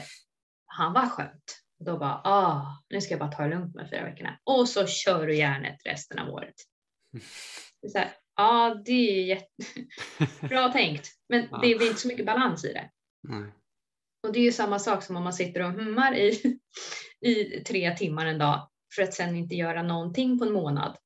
Han 0.66 0.94
var 0.94 1.08
skönt. 1.08 1.61
Då 1.86 1.98
bara, 1.98 2.22
ah, 2.24 2.84
nu 2.89 3.02
ska 3.02 3.12
jag 3.13 3.20
bara 3.20 3.32
ta 3.32 3.44
det 3.44 3.50
lugnt 3.50 3.76
med 3.76 3.89
fyra 3.89 4.04
veckorna. 4.04 4.39
Och 4.44 4.70
så 4.70 4.88
kör 4.88 5.28
du 5.28 5.36
järnet 5.36 5.78
resten 5.86 6.20
av 6.20 6.30
året. 6.30 6.54
Så 7.91 7.98
här, 7.98 8.10
ja, 8.36 8.82
det 8.86 8.91
är 8.91 9.26
jättebra 9.26 10.70
tänkt. 10.74 11.08
Men 11.30 11.48
Ja. 11.52 11.58
det 11.58 11.76
blir 11.78 11.88
inte 11.88 12.02
så 12.02 12.08
mycket 12.08 12.26
balans 12.26 12.65
i 12.65 12.74
det. 12.74 12.89
Nej. 13.28 13.52
Och 14.28 14.34
det 14.34 14.39
är 14.39 14.44
ju 14.44 14.52
samma 14.52 14.80
sak 14.80 15.04
som 15.04 15.15
om 15.15 15.24
man 15.24 15.34
sitter 15.34 15.62
och 15.62 15.72
hummar 15.72 16.15
i, 16.17 16.60
i 17.26 17.46
tre 17.63 17.96
timmar 17.98 18.26
en 18.26 18.38
dag 18.38 18.70
för 18.96 19.02
att 19.04 19.13
sen 19.13 19.36
inte 19.36 19.56
göra 19.56 19.84
någonting 19.84 20.39
på 20.39 20.46
en 20.46 20.54
månad. 20.54 20.98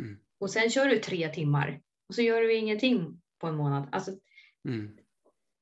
Mm. 0.00 0.18
Och 0.40 0.50
sen 0.50 0.70
kör 0.70 0.86
du 0.88 0.98
tre 0.98 1.28
timmar 1.28 1.80
och 2.08 2.14
så 2.14 2.22
gör 2.22 2.40
du 2.42 2.54
ingenting 2.54 3.20
på 3.40 3.46
en 3.46 3.56
månad. 3.56 3.88
Alltså, 3.92 4.10
Mm. 4.68 4.96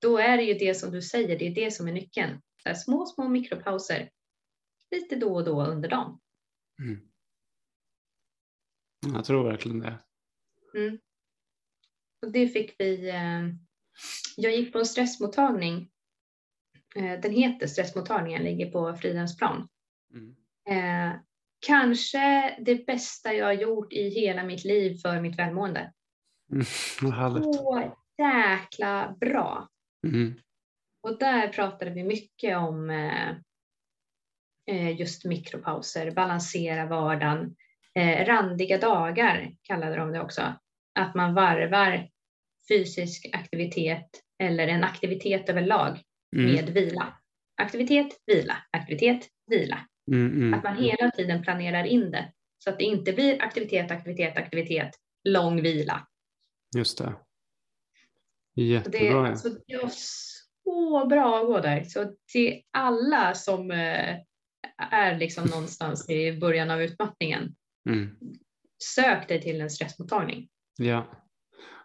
då 0.02 0.18
är 0.18 0.36
det 0.36 0.42
ju 0.42 0.54
det 0.54 0.74
som 0.74 0.90
du 0.90 1.02
säger, 1.02 1.38
det 1.38 1.46
är 1.46 1.54
det 1.54 1.70
som 1.70 1.88
är 1.88 1.92
nyckeln. 1.92 2.40
Så 2.62 2.68
här, 2.68 2.76
små, 2.76 3.06
små 3.06 3.28
mikropauser 3.28 4.10
lite 4.90 5.16
då 5.16 5.34
och 5.34 5.44
då 5.44 5.66
under 5.66 5.88
dagen. 5.88 6.20
Mm. 6.82 7.00
Jag 9.14 9.24
tror 9.24 9.44
verkligen 9.44 9.80
det. 9.80 9.98
Mm. 10.74 10.98
Och 12.22 12.32
det 12.32 12.48
fick 12.48 12.74
vi. 12.78 13.08
Eh, 13.08 13.48
jag 14.36 14.56
gick 14.56 14.72
på 14.72 14.78
en 14.78 14.86
stressmottagning. 14.86 15.90
Eh, 16.96 17.20
den 17.20 17.32
heter 17.32 17.66
stressmottagningen, 17.66 18.42
ligger 18.42 18.70
på 18.70 18.94
Fridhemsplan. 18.94 19.68
Mm. 20.14 20.36
Eh, 20.68 21.20
kanske 21.66 22.56
det 22.60 22.86
bästa 22.86 23.34
jag 23.34 23.46
har 23.46 23.52
gjort 23.52 23.92
i 23.92 24.08
hela 24.08 24.44
mitt 24.44 24.64
liv 24.64 24.98
för 24.98 25.20
mitt 25.20 25.38
välmående. 25.38 25.92
Mm. 26.52 26.64
Så 26.64 27.92
jäkla 28.18 29.16
bra. 29.20 29.68
Mm. 30.06 30.34
Och 31.02 31.18
där 31.18 31.48
pratade 31.48 31.90
vi 31.90 32.04
mycket 32.04 32.56
om 32.56 32.90
eh, 32.90 33.36
just 34.74 35.24
mikropauser, 35.24 36.10
balansera 36.10 36.86
vardagen. 36.86 37.56
Eh, 37.94 38.26
randiga 38.26 38.78
dagar 38.78 39.52
kallade 39.62 39.96
de 39.96 40.12
det 40.12 40.20
också. 40.20 40.42
Att 40.94 41.14
man 41.14 41.34
varvar 41.34 42.08
fysisk 42.68 43.30
aktivitet 43.32 44.08
eller 44.42 44.68
en 44.68 44.84
aktivitet 44.84 45.48
överlag 45.48 46.02
Mm. 46.36 46.52
med 46.52 46.68
vila. 46.70 47.14
Aktivitet, 47.62 48.06
vila, 48.26 48.56
aktivitet, 48.70 49.28
vila. 49.46 49.78
Mm. 50.12 50.26
Mm. 50.32 50.54
Att 50.54 50.64
man 50.64 50.76
hela 50.76 51.10
tiden 51.10 51.42
planerar 51.42 51.84
in 51.84 52.10
det 52.10 52.32
så 52.58 52.70
att 52.70 52.78
det 52.78 52.84
inte 52.84 53.12
blir 53.12 53.42
aktivitet, 53.42 53.90
aktivitet, 53.90 54.36
aktivitet, 54.36 54.90
lång 55.28 55.62
vila. 55.62 56.06
Just 56.76 56.98
det. 56.98 57.12
Det, 58.56 58.62
Jättebra. 58.62 59.28
ja. 59.28 59.36
så 59.36 59.48
det 59.48 59.76
var 59.76 59.90
så 59.92 61.06
bra 61.06 61.40
att 61.40 61.46
gå 61.46 61.60
där. 61.60 61.84
Så 61.84 62.12
till 62.32 62.62
alla 62.70 63.34
som 63.34 63.70
eh, 63.70 64.16
är 64.90 65.18
liksom 65.18 65.44
någonstans 65.44 66.10
i 66.10 66.38
början 66.38 66.70
av 66.70 66.82
utmattningen, 66.82 67.54
Mm. 67.88 68.16
sök 68.94 69.28
dig 69.28 69.42
till 69.42 69.60
en 69.60 69.70
stressmottagning. 69.70 70.48
Ja. 70.78 71.06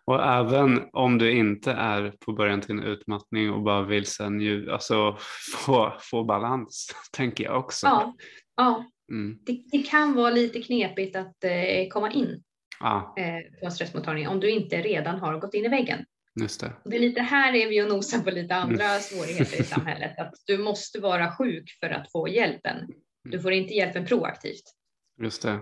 Och 0.05 0.23
även 0.23 0.81
om 0.93 1.17
du 1.17 1.31
inte 1.31 1.71
är 1.71 2.13
på 2.19 2.33
början 2.33 2.61
till 2.61 2.71
en 2.71 2.83
utmattning 2.83 3.51
och 3.51 3.61
bara 3.61 3.81
vill 3.81 4.05
sen 4.05 4.41
ju, 4.41 4.71
alltså, 4.71 5.17
få, 5.65 5.93
få 5.99 6.23
balans, 6.23 6.88
tänker 7.11 7.43
jag 7.43 7.59
också. 7.59 7.88
Ja, 7.88 8.15
ja 8.55 8.91
Mm. 9.11 9.39
det, 9.45 9.63
det 9.71 9.83
kan 9.83 10.13
vara 10.13 10.31
lite 10.31 10.61
knepigt 10.61 11.15
att 11.15 11.43
eh, 11.43 11.88
komma 11.89 12.11
in 12.11 12.43
Ja, 12.79 13.15
eh, 13.17 13.59
på 13.59 13.65
en 13.65 13.71
stressmottagning 13.71 14.27
om 14.27 14.39
du 14.39 14.49
inte 14.49 14.81
redan 14.81 15.19
har 15.19 15.39
gått 15.39 15.53
in 15.53 15.65
i 15.65 15.67
väggen. 15.67 16.05
Just 16.41 16.62
det. 16.62 16.74
Det 16.86 16.95
är 16.95 17.00
lite 17.00 17.21
här 17.21 17.54
är 17.54 17.67
vi 17.69 17.82
och 17.84 17.88
nosar 17.89 18.19
på 18.19 18.32
lite 18.32 18.56
andra 18.56 19.00
svårigheter 19.00 19.62
i 19.62 19.63
samhället. 19.76 20.19
Att 20.19 20.34
du 20.45 20.58
måste 20.58 21.00
vara 21.00 21.36
sjuk 21.36 21.78
för 21.80 21.89
att 21.89 22.12
få 22.12 22.28
hjälpen. 22.28 22.88
Du 23.24 23.39
får 23.39 23.52
inte 23.54 23.74
hjälpen 23.74 24.06
proaktivt. 24.06 24.63
Just 25.21 25.41
det. 25.41 25.60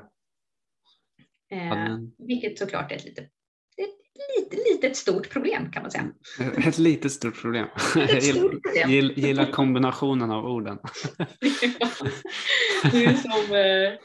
Eh, 1.51 1.97
vilket 2.17 2.59
såklart 2.59 2.91
är 2.91 2.95
ett 2.95 3.05
litet, 3.05 3.25
ett 3.77 3.89
lite, 4.39 4.57
litet 4.71 4.97
stort 4.97 5.29
problem 5.29 5.71
kan 5.71 5.81
man 5.81 5.91
säga. 5.91 6.11
Ett 6.67 6.77
litet 6.77 7.11
stort 7.11 7.41
problem. 7.41 7.65
Ett 7.65 7.95
Jag 7.95 8.19
gillar, 8.21 8.39
stort 8.39 8.63
problem. 8.63 8.89
gill- 8.89 9.13
gillar 9.15 9.51
kombinationen 9.51 10.31
av 10.31 10.45
orden. 10.45 10.77
det 12.91 13.05
är 13.05 13.13
som 13.13 13.55
eh, 13.55 13.99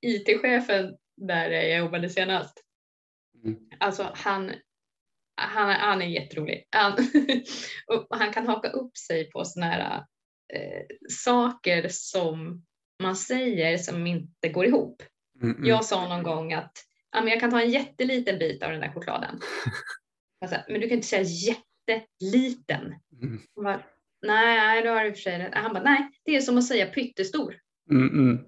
IT-chefen 0.00 0.96
där 1.16 1.50
jag 1.50 1.78
jobbade 1.78 2.08
senast. 2.08 2.64
Mm. 3.44 3.58
Alltså 3.80 4.10
han, 4.14 4.52
han, 5.38 5.70
han 5.70 6.02
är 6.02 6.06
jätterolig. 6.06 6.64
Han, 6.70 6.96
han 8.10 8.32
kan 8.32 8.46
haka 8.46 8.68
upp 8.68 8.96
sig 8.96 9.30
på 9.30 9.44
såna 9.44 9.66
här 9.66 10.04
eh, 10.54 10.82
saker 11.10 11.86
som 11.90 12.64
man 13.02 13.16
säger 13.16 13.78
som 13.78 14.06
inte 14.06 14.48
går 14.48 14.66
ihop. 14.66 15.02
Mm, 15.42 15.56
mm. 15.56 15.68
Jag 15.68 15.84
sa 15.84 16.08
någon 16.08 16.22
gång 16.22 16.52
att 16.52 16.72
ja, 17.12 17.20
men 17.20 17.28
jag 17.28 17.40
kan 17.40 17.50
ta 17.50 17.62
en 17.62 17.70
jätteliten 17.70 18.38
bit 18.38 18.62
av 18.62 18.70
den 18.70 18.80
där 18.80 18.92
chokladen. 18.92 19.40
Alltså, 20.40 20.56
men 20.68 20.80
du 20.80 20.88
kan 20.88 20.96
inte 20.96 21.08
säga 21.08 21.22
jätteliten. 21.22 22.94
Mm. 23.22 23.40
Han 23.54 23.64
bara, 23.64 23.82
nej, 24.26 24.82
då 24.82 24.90
har 24.90 25.04
du 25.04 25.12
för 25.12 25.20
sig. 25.20 25.50
Han 25.52 25.72
bara, 25.72 25.82
nej, 25.82 26.10
det 26.24 26.36
är 26.36 26.40
som 26.40 26.58
att 26.58 26.66
säga 26.66 26.86
pyttestor. 26.86 27.56
Mm, 27.90 28.08
mm. 28.08 28.44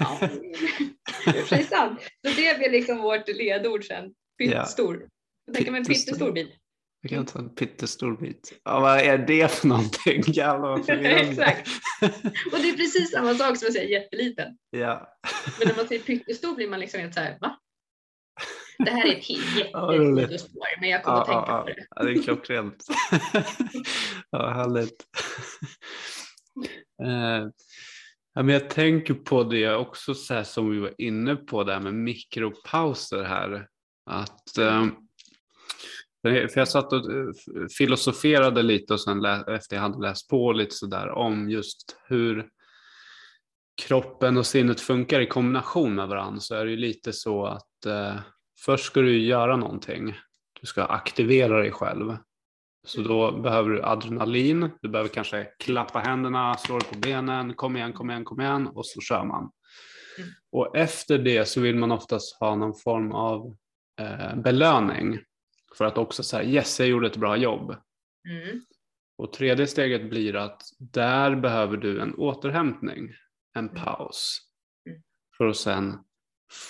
Ja, 0.00 0.18
det 1.24 1.52
är 1.52 1.62
sant. 1.62 2.00
Så 2.00 2.40
det 2.40 2.58
blir 2.58 2.70
liksom 2.70 2.98
vårt 2.98 3.28
ledord 3.28 3.84
sen. 3.84 4.14
Pyttestor. 4.38 5.08
Jag 5.46 5.54
tänker 5.54 5.70
mig 5.72 5.78
en 5.78 5.84
Pyttestor. 5.86 6.32
bit. 6.32 6.50
Jag 7.00 7.10
kan 7.10 7.26
ta 7.26 7.38
en 7.38 7.54
pyttestor 7.54 8.16
bit. 8.16 8.60
Ja, 8.64 8.80
vad 8.80 9.00
är 9.00 9.18
det 9.18 9.50
för 9.50 9.68
någonting? 9.68 10.22
Jävlar 10.26 10.68
vad. 10.68 10.90
Exakt. 11.04 11.68
Och 12.52 12.58
det 12.58 12.68
är 12.70 12.76
precis 12.76 13.10
samma 13.10 13.34
sak 13.34 13.56
som 13.58 13.66
att 13.68 13.72
säga 13.74 14.00
jätteliten. 14.00 14.56
ja. 14.70 15.18
Men 15.58 15.68
när 15.68 15.76
man 15.76 15.88
säger 15.88 16.02
pyttestor 16.02 16.54
blir 16.56 16.68
man 16.68 16.80
liksom 16.80 17.00
helt 17.00 17.14
så 17.14 17.20
här, 17.20 17.38
va? 17.40 17.58
Det 18.78 18.90
här 18.90 19.06
är 19.06 19.12
ett 19.16 19.24
Ja, 19.72 19.94
jättesidospår, 19.94 20.80
men 20.80 20.88
jag 20.90 21.02
kommer 21.02 21.18
att 21.20 21.26
tänka 21.26 21.44
ja, 21.48 21.60
på 21.62 21.66
det. 21.68 21.86
ja, 21.90 22.02
det 22.02 22.10
är 22.12 22.22
klockrent. 22.22 22.84
ja, 24.30 24.50
härligt. 24.50 25.04
Eh, 27.02 27.48
ja, 28.34 28.42
men 28.42 28.48
jag 28.48 28.70
tänker 28.70 29.14
på 29.14 29.44
det 29.44 29.74
också 29.74 30.14
så 30.14 30.34
här 30.34 30.44
som 30.44 30.70
vi 30.70 30.78
var 30.78 30.94
inne 30.98 31.36
på 31.36 31.64
där 31.64 31.80
med 31.80 31.94
mikropauser 31.94 33.22
här. 33.24 33.66
Att, 34.10 34.58
eh, 34.58 34.86
för 36.22 36.58
jag 36.58 36.68
satt 36.68 36.92
och 36.92 37.12
eh, 37.12 37.26
filosoferade 37.78 38.62
lite 38.62 38.92
och 38.92 39.00
sen 39.00 39.24
efter 39.24 39.76
jag 39.76 39.82
hade 39.82 39.98
läst 39.98 40.28
på 40.28 40.52
lite 40.52 40.74
sådär 40.74 41.10
om 41.10 41.50
just 41.50 41.96
hur 42.08 42.48
kroppen 43.82 44.36
och 44.36 44.46
sinnet 44.46 44.80
funkar 44.80 45.20
i 45.20 45.26
kombination 45.26 45.94
med 45.94 46.08
varandra 46.08 46.40
så 46.40 46.54
är 46.54 46.64
det 46.64 46.70
ju 46.70 46.76
lite 46.76 47.12
så 47.12 47.46
att 47.46 47.86
eh, 47.86 48.16
först 48.64 48.84
ska 48.84 49.00
du 49.00 49.18
göra 49.18 49.56
någonting. 49.56 50.14
Du 50.60 50.66
ska 50.66 50.84
aktivera 50.84 51.58
dig 51.58 51.70
själv. 51.70 52.16
Så 52.86 53.00
då 53.00 53.32
behöver 53.32 53.70
du 53.70 53.82
adrenalin, 53.82 54.70
du 54.82 54.88
behöver 54.88 55.10
kanske 55.10 55.44
klappa 55.58 55.98
händerna, 55.98 56.56
slå 56.56 56.78
dig 56.78 56.88
på 56.88 56.98
benen, 56.98 57.54
kom 57.54 57.76
igen, 57.76 57.92
kom 57.92 58.10
igen, 58.10 58.24
kom 58.24 58.40
igen 58.40 58.66
och 58.66 58.86
så 58.86 59.00
kör 59.00 59.24
man. 59.24 59.50
Mm. 60.18 60.30
Och 60.52 60.76
efter 60.76 61.18
det 61.18 61.48
så 61.48 61.60
vill 61.60 61.76
man 61.76 61.92
oftast 61.92 62.40
ha 62.40 62.54
någon 62.54 62.74
form 62.74 63.12
av 63.12 63.56
eh, 64.00 64.36
belöning 64.36 65.18
för 65.78 65.84
att 65.84 65.98
också 65.98 66.22
säga 66.22 66.44
yes, 66.50 66.80
jag 66.80 66.88
gjorde 66.88 67.06
ett 67.06 67.16
bra 67.16 67.36
jobb. 67.36 67.76
Mm. 68.28 68.60
Och 69.18 69.32
tredje 69.32 69.66
steget 69.66 70.10
blir 70.10 70.36
att 70.36 70.62
där 70.78 71.36
behöver 71.36 71.76
du 71.76 72.00
en 72.00 72.14
återhämtning, 72.14 73.10
en 73.56 73.68
Mm. 73.68 73.82
paus. 73.84 74.38
Mm. 74.90 75.02
För 75.36 75.46
att 75.46 75.56
sen 75.56 75.98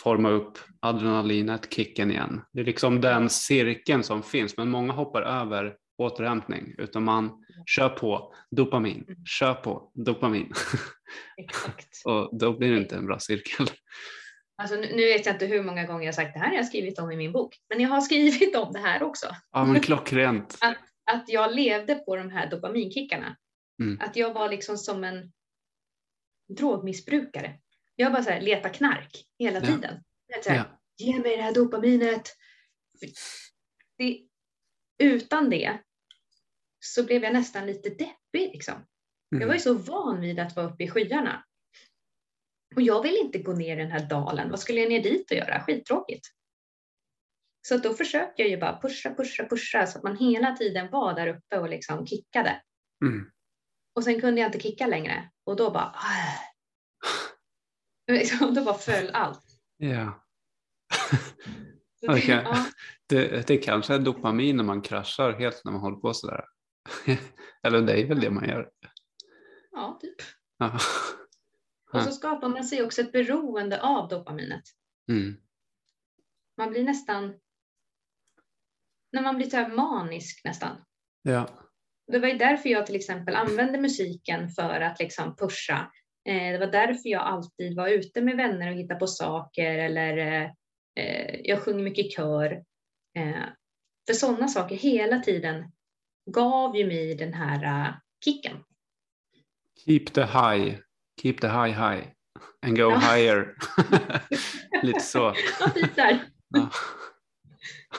forma 0.03 0.31
upp 0.31 0.59
adrenalinet, 0.81 1.73
kicken 1.75 2.11
igen. 2.11 2.41
Det 2.53 2.61
är 2.61 2.65
liksom 2.65 3.01
den 3.01 3.31
cirkeln 3.31 4.03
som 4.03 4.23
finns, 4.23 4.57
men 4.57 4.71
många 4.71 4.93
hoppar 4.93 5.23
över 5.23 5.77
återhämtning, 5.99 6.75
utan 6.79 7.05
man 7.05 7.45
kör 7.67 7.89
på 7.89 8.35
dopamin, 8.51 9.05
Mm. 9.09 9.25
kör 9.27 9.55
på 9.55 9.91
dopamin. 9.95 10.53
Exakt. 11.37 12.03
och 12.05 12.39
då 12.39 12.59
blir 12.59 12.71
det 12.73 12.79
inte 12.79 12.97
en 12.97 13.07
bra 13.07 13.19
cirkel. 13.19 13.67
Alltså, 14.57 14.77
nu, 14.77 14.97
vet 14.97 15.27
jag 15.27 15.35
inte 15.35 15.47
hur 15.47 15.63
många 15.63 15.85
gånger 15.87 16.07
jag 16.07 16.15
sagt 16.15 16.35
det 16.35 16.39
här 16.41 16.49
har 16.49 16.55
jag 16.57 16.67
skrivit 16.67 16.99
om 16.99 17.11
i 17.11 17.17
min 17.17 17.33
bok, 17.33 17.57
men 17.69 17.81
jag 17.81 17.89
har 17.89 18.01
skrivit 18.01 18.57
om 18.57 18.73
det 18.73 18.79
här 18.79 19.03
också. 19.03 19.27
Ja, 19.53 19.65
men 19.65 19.81
klockrent. 19.81 20.59
Att 21.11 21.29
jag 21.29 21.55
levde 21.55 21.95
på 21.95 22.17
de 22.17 22.31
här 22.31 22.51
dopaminkickarna. 22.51 23.37
Mm. 23.83 24.01
Att 24.01 24.17
jag 24.17 24.33
var 24.35 24.49
liksom 24.49 24.79
som 24.79 25.05
en 25.05 25.33
drogmissbrukare. 26.57 27.59
Jag 27.97 28.13
bara 28.13 28.23
så 28.23 28.31
här, 28.31 28.41
leta 28.41 28.69
knark 28.69 29.25
hela 29.39 29.59
Ja. 29.59 29.67
tiden. 29.67 30.05
Här, 30.47 30.57
Ja. 30.57 30.81
Ge 30.99 31.19
mig 31.19 31.37
det 31.37 31.43
här 31.43 31.55
dopaminet. 31.55 32.23
Det, 33.99 34.21
utan 34.99 35.51
det 35.51 35.79
så 36.79 37.05
blev 37.05 37.25
jag 37.25 37.33
nästan 37.33 37.67
lite 37.67 37.89
deppig. 37.89 38.53
Liksom. 38.53 38.75
Jag 39.29 39.39
var 39.39 39.45
Mm. 39.45 39.55
ju 39.57 39.61
så 39.61 39.75
van 39.75 40.21
vid 40.21 40.39
att 40.41 40.57
vara 40.57 40.67
uppe 40.67 40.85
i 40.85 40.91
skyarna. 40.91 41.45
Och 42.77 42.83
jag 42.83 43.03
vill 43.03 43.17
inte 43.17 43.39
gå 43.39 43.53
ner 43.53 43.77
i 43.77 43.81
den 43.81 43.91
här 43.91 44.09
dalen. 44.09 44.51
Vad 44.51 44.61
skulle 44.61 44.81
jag 44.81 44.89
ner 44.89 45.03
dit 45.03 45.31
och 45.31 45.37
göra? 45.37 45.61
Skittråkigt. 45.61 46.27
Så 47.69 47.77
då 47.77 47.95
försökte 47.95 48.43
jag 48.43 48.49
ju 48.51 48.57
bara 48.57 48.81
pusha, 48.83 49.15
pusha, 49.15 49.45
pusha 49.51 49.87
så 49.87 49.99
att 49.99 50.05
man 50.05 50.17
hela 50.17 50.53
tiden 50.57 50.91
var 50.91 51.15
där 51.15 51.27
uppe 51.29 51.59
och 51.59 51.69
liksom 51.69 52.07
kickade. 52.07 52.63
Mm. 53.05 53.31
Och 53.97 54.05
sen 54.05 54.21
kunde 54.21 54.41
jag 54.41 54.49
inte 54.49 54.61
kicka 54.61 54.87
längre 54.87 55.31
och 55.45 55.57
då 55.57 55.71
bara... 55.71 55.95
Liksom, 58.13 58.55
då 58.55 58.65
bara 58.65 58.79
föll 58.79 59.11
allt. 59.13 59.43
Ja. 59.77 60.25
Så 62.01 62.07
det- 62.13 62.21
ja, 62.45 62.67
Det, 63.07 63.47
det 63.47 63.57
kanske 63.57 63.95
är 63.95 63.99
dopamin 63.99 64.57
när 64.57 64.65
man 64.65 64.83
kraschar 64.83 65.33
helt 65.33 65.65
när 65.65 65.73
man 65.73 65.81
håller 65.81 65.97
på 65.97 66.15
sådär. 66.15 66.45
Eller 67.63 67.81
det 67.83 68.01
är 68.01 68.07
väl 68.07 68.21
det 68.21 68.31
man 68.31 68.49
gör. 68.49 68.71
ja, 69.71 69.99
typ. 70.03 70.15
Och 71.95 72.03
så 72.03 72.11
skapar 72.11 72.49
man 72.49 72.65
sig 72.65 72.83
också 72.83 73.01
ett 73.01 73.13
beroende 73.13 73.81
av 73.81 74.09
dopaminet. 74.09 74.63
Mm. 75.09 75.37
Man 76.57 76.71
blir 76.71 76.85
nästan... 76.85 77.35
När 79.13 79.23
man 79.23 79.37
blir 79.37 79.51
så 79.51 79.69
manisk 79.69 80.45
nästan. 80.45 80.85
Ja. 81.23 81.49
Det 82.07 82.19
var 82.19 82.29
ju 82.29 82.39
därför 82.39 82.69
jag 82.69 82.87
till 82.87 82.97
exempel 82.97 83.35
använde 83.35 83.81
musiken 83.81 84.49
för 84.49 84.81
att 84.81 84.99
liksom 84.99 85.37
pusha. 85.37 85.93
Eh, 86.29 86.53
det 86.53 86.59
var 86.59 86.67
därför 86.67 87.09
jag 87.09 87.23
alltid 87.23 87.77
var 87.77 87.89
ute 87.89 88.23
med 88.23 88.37
vänner 88.37 88.71
och 88.71 88.77
hittade 88.77 89.01
på 89.01 89.07
saker 89.07 89.79
eller 89.79 90.43
eh, 90.99 91.41
jag 91.45 91.63
sjunger 91.63 91.85
mycket 91.85 92.07
i 92.07 92.09
kör. 92.09 92.53
Eh, 93.17 93.45
för 94.07 94.15
sådana 94.15 94.49
saker 94.49 94.77
hela 94.77 95.19
tiden 95.19 95.73
gav 96.31 96.77
ju 96.77 96.87
mig 96.87 97.15
den 97.15 97.35
här 97.35 97.95
kicken. 98.25 98.65
Keep 99.85 100.05
the 100.05 100.23
high. 100.23 100.79
Keep 101.23 101.35
the 101.41 101.49
high 101.49 101.73
high. 101.73 102.07
And 102.67 102.77
go 102.77 102.91
Ja. 102.91 102.99
higher. 102.99 103.55
Lite 104.83 105.01
så. 105.01 105.35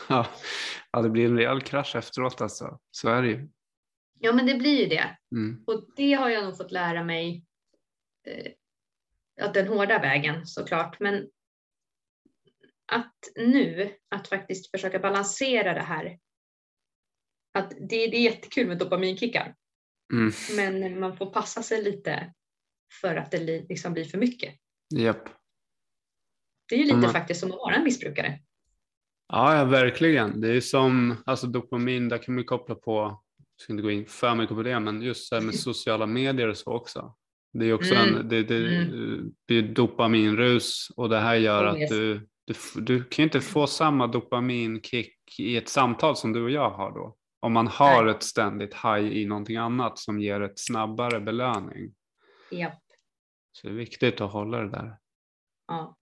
Ja, 0.09 1.01
det 1.03 1.09
blir 1.09 1.25
en 1.25 1.37
rejäl 1.37 1.61
krasch 1.61 1.95
efteråt 1.95 2.41
alltså. 2.41 2.79
Så 2.91 3.09
är 3.09 3.21
det 3.21 3.27
ju. 3.27 3.49
Ja, 4.19 4.33
men 4.33 4.45
det 4.45 4.55
blir 4.55 4.79
ju 4.83 4.85
det. 4.85 5.17
Mm. 5.31 5.63
Och 5.67 5.85
det 5.95 6.13
har 6.13 6.29
jag 6.29 6.43
nog 6.43 6.57
fått 6.57 6.71
lära 6.71 7.03
mig 7.03 7.43
eh, 8.27 8.51
att 9.45 9.53
den 9.53 9.67
hårda 9.67 9.99
vägen 9.99 10.45
såklart. 10.47 10.99
Men 10.99 11.29
att 12.91 13.15
nu, 13.35 13.95
att 14.09 14.27
faktiskt 14.27 14.71
försöka 14.71 14.99
balansera 14.99 15.73
det 15.73 15.81
här. 15.81 16.19
Att 17.53 17.69
det, 17.69 18.07
det 18.07 18.17
är 18.17 18.21
jättekul 18.21 18.67
med 18.67 18.77
dopaminkickar, 18.77 19.55
Mm. 20.13 20.31
men 20.55 20.99
man 20.99 21.17
får 21.17 21.25
passa 21.33 21.63
sig 21.63 21.83
lite 21.83 22.33
för 23.01 23.15
att 23.15 23.31
det 23.31 23.39
li- 23.39 23.65
liksom 23.69 23.93
blir 23.93 24.05
för 24.05 24.17
mycket. 24.17 24.53
Japp. 24.95 25.29
Det 26.69 26.75
är 26.75 26.79
ju 26.79 26.83
lite 26.85 26.97
Mm. 26.97 27.09
faktiskt 27.11 27.39
som 27.39 27.51
att 27.51 27.57
vara 27.57 27.75
en 27.75 27.83
missbrukare. 27.83 28.39
Ja, 29.27 29.55
ja, 29.57 29.65
verkligen. 29.65 30.41
Det 30.41 30.51
är 30.55 30.61
som 30.61 31.15
alltså 31.25 31.47
dopamin, 31.47 32.09
där 32.09 32.17
kan 32.17 32.35
man 32.35 32.43
koppla 32.43 32.75
på, 32.75 32.93
jag 33.37 33.61
ska 33.61 33.73
inte 33.73 33.83
gå 33.83 33.91
in 33.91 34.05
för 34.05 34.35
mycket 34.35 34.55
på 34.55 34.63
det, 34.63 34.79
men 34.79 35.01
just 35.01 35.29
det 35.29 35.35
här 35.35 35.43
med 35.43 35.55
sociala 35.59 36.05
medier 36.05 36.47
och 36.47 36.57
så 36.57 36.71
också. 36.71 37.15
Det 37.53 37.65
är 37.65 37.73
också 37.73 37.95
Mm. 37.95 38.15
en, 38.15 38.29
det, 38.29 38.43
det, 38.43 38.75
Mm. 38.75 39.31
det 39.45 39.55
är 39.55 39.61
dopaminrus 39.61 40.87
och 40.95 41.09
det 41.09 41.19
här 41.19 41.35
gör 41.35 41.65
Oh, 41.65 41.69
att 41.71 41.77
yes. 41.79 41.89
du, 41.89 42.13
du, 42.45 42.51
f- 42.53 42.73
du 42.75 43.03
kan 43.03 43.23
inte 43.23 43.41
få 43.41 43.67
samma 43.67 44.07
dopaminkick 44.07 45.39
i 45.39 45.57
ett 45.57 45.69
samtal 45.69 46.15
som 46.15 46.33
du 46.33 46.43
och 46.43 46.51
jag 46.51 46.69
har 46.69 46.91
då. 46.91 47.15
Om 47.39 47.53
man 47.53 47.67
har 47.67 48.03
Nej. 48.05 48.15
ett 48.15 48.23
ständigt 48.23 48.73
high 48.73 49.05
i 49.17 49.25
någonting 49.25 49.57
annat 49.57 49.99
som 49.99 50.19
ger 50.19 50.41
ett 50.41 50.59
snabbare 50.59 51.19
belöning. 51.19 51.93
Ja. 52.51 52.81
Så 53.51 53.67
det 53.67 53.73
är 53.73 53.77
viktigt 53.77 54.21
att 54.21 54.31
hålla 54.31 54.57
det 54.57 54.69
där. 54.69 54.97
ja. 55.67 55.97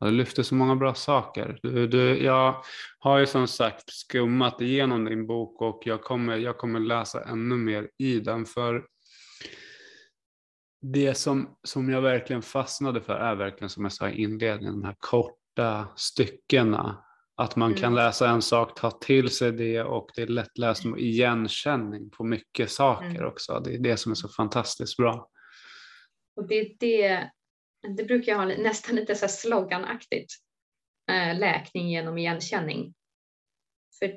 Ja, 0.00 0.06
du 0.06 0.12
lyfter 0.12 0.42
så 0.42 0.54
många 0.54 0.76
bra 0.76 0.94
saker. 0.94 1.58
Du, 1.62 1.86
du, 1.86 2.22
jag 2.24 2.64
har 2.98 3.18
ju 3.18 3.26
som 3.26 3.46
sagt 3.48 3.92
skummat 3.92 4.60
igenom 4.60 5.04
din 5.04 5.26
bok 5.26 5.62
och 5.62 5.82
jag 5.84 6.02
kommer, 6.02 6.36
jag 6.36 6.58
kommer 6.58 6.80
läsa 6.80 7.24
ännu 7.24 7.54
mer 7.54 7.90
i 7.98 8.20
den. 8.20 8.46
För 8.46 8.86
det 10.82 11.14
som, 11.14 11.58
som 11.62 11.90
jag 11.90 12.02
verkligen 12.02 12.42
fastnade 12.42 13.00
för 13.00 13.14
är 13.14 13.34
verkligen 13.34 13.70
som 13.70 13.82
jag 13.82 13.92
sa 13.92 14.08
i 14.08 14.22
inledningen, 14.22 14.80
de 14.80 14.84
här 14.84 14.96
korta 14.98 15.88
styckena. 15.96 17.04
Att 17.40 17.56
man 17.56 17.74
kan 17.74 17.92
Mm. 17.92 17.94
läsa 17.94 18.28
en 18.28 18.42
sak, 18.42 18.80
ta 18.80 18.90
till 18.90 19.30
sig 19.30 19.52
det 19.52 19.82
och 19.82 20.10
det 20.16 20.22
är 20.22 20.26
lättläst 20.26 20.84
med 20.84 21.00
igenkänning 21.00 22.10
på 22.10 22.24
mycket 22.24 22.70
saker 22.70 23.06
Mm. 23.06 23.26
också. 23.26 23.60
Det 23.60 23.74
är 23.74 23.78
det 23.78 23.96
som 23.96 24.12
är 24.12 24.16
så 24.16 24.28
fantastiskt 24.28 24.96
bra. 24.96 25.28
Och 26.36 26.48
det, 26.48 26.76
det, 26.80 27.30
det 27.96 28.04
brukar 28.04 28.32
jag 28.32 28.38
ha 28.38 28.44
nästan 28.46 28.96
lite 28.96 29.14
så 29.14 29.20
här 29.26 29.32
sloganaktigt. 29.32 30.32
Eh, 31.10 31.38
läkning 31.38 31.90
genom 31.90 32.18
igenkänning. 32.18 32.94
För 33.98 34.12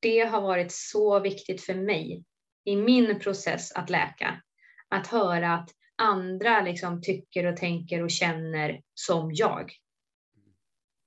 det 0.00 0.20
har 0.20 0.40
varit 0.40 0.72
så 0.72 1.20
viktigt 1.20 1.62
för 1.64 1.74
mig 1.74 2.24
i 2.64 2.76
min 2.76 3.18
process 3.20 3.72
att 3.72 3.90
läka. 3.90 4.42
Att 4.88 5.06
höra 5.06 5.54
att 5.54 5.70
andra 6.02 6.60
liksom 6.60 7.02
tycker 7.02 7.46
och 7.46 7.56
tänker 7.56 8.02
och 8.02 8.10
känner 8.10 8.80
som 8.94 9.30
jag. 9.34 9.72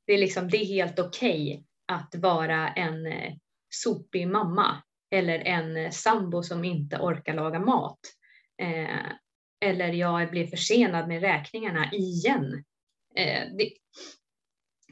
Det 0.08 0.14
är, 0.14 0.18
liksom, 0.18 0.50
det 0.50 0.58
är 0.58 0.66
helt 0.66 1.00
okej 1.00 1.66
att 1.88 2.16
vara 2.16 2.70
en 2.70 3.06
eh, 3.06 3.34
sopig 3.70 4.28
mamma 4.28 4.84
eller 5.12 5.40
en 5.40 5.78
eh, 5.78 5.92
sambo 5.92 6.44
som 6.44 6.64
inte 6.64 6.98
orkar 6.98 7.34
laga 7.34 7.60
mat. 7.60 8.00
Eh, 8.62 9.06
eller 9.60 9.94
jag 9.94 10.32
blir 10.32 10.48
försenad 10.48 11.08
med 11.08 11.22
räkningarna 11.22 11.92
igen. 11.92 12.64
Eh, 13.16 13.44
det, 13.58 13.74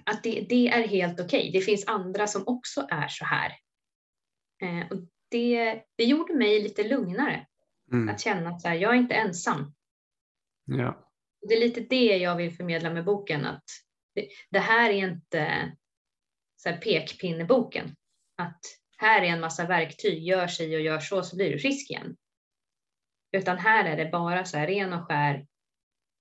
att 0.06 0.24
det, 0.24 0.46
det 0.50 0.68
är 0.68 0.88
helt 0.88 1.20
okej. 1.20 1.50
Det 1.54 1.62
finns 1.62 1.88
andra 1.88 2.28
som 2.28 2.44
också 2.48 2.88
är 2.90 3.08
så 3.08 3.26
här. 3.26 3.52
Eh, 4.62 4.92
och 4.92 4.98
det, 5.30 5.84
det 5.96 6.04
gjorde 6.04 6.34
mig 6.34 6.64
lite 6.64 6.84
lugnare. 6.84 7.48
Mm. 7.92 8.10
Att 8.10 8.22
känna 8.22 8.50
att 8.50 8.62
så 8.62 8.68
här, 8.68 8.76
jag 8.76 8.94
är 8.94 8.98
inte 8.98 9.16
ensam. 9.16 9.74
Ja. 10.66 11.12
Det 11.48 11.56
är 11.56 11.60
lite 11.60 11.82
det 11.82 12.18
jag 12.18 12.36
vill 12.36 12.56
förmedla 12.56 12.94
med 12.94 13.06
boken. 13.06 13.46
Att 13.46 13.64
det, 14.50 14.60
här 14.60 14.90
är 14.90 14.94
inte 14.94 15.72
så 16.58 16.70
här 16.70 16.78
pekpinneboken. 16.78 17.96
Att 18.38 18.60
här 18.98 19.22
är 19.22 19.26
en 19.26 19.42
massa 19.42 19.68
verktyg, 19.68 20.24
gör 20.24 20.48
sig 20.48 20.76
och 20.76 20.82
gör 20.82 21.00
så 21.00 21.24
så 21.24 21.36
blir 21.36 21.52
du 21.52 21.60
frisk 21.60 21.92
igen. 21.92 22.18
Utan 23.32 23.58
här 23.58 23.86
är 23.86 23.98
det 23.98 24.12
bara 24.12 24.46
så 24.46 24.58
här 24.58 24.68
ren 24.68 24.94
och 24.94 25.08
skär 25.08 25.48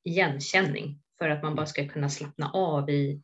igenkänning 0.04 1.02
för 1.18 1.28
att 1.28 1.42
man 1.42 1.54
bara 1.54 1.66
ska 1.66 1.88
kunna 1.88 2.09
slappna 2.09 2.50
av 2.50 2.90
i, 2.90 3.22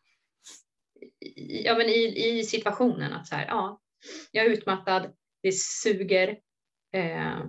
i, 1.20 1.64
ja, 1.64 1.74
men 1.74 1.86
i, 1.86 2.28
i 2.28 2.44
situationen. 2.44 3.12
Att 3.12 3.26
så 3.26 3.34
här, 3.34 3.46
ja, 3.46 3.80
jag 4.30 4.46
är 4.46 4.50
utmattad, 4.50 5.16
det 5.42 5.52
suger, 5.52 6.28
eh, 6.92 7.44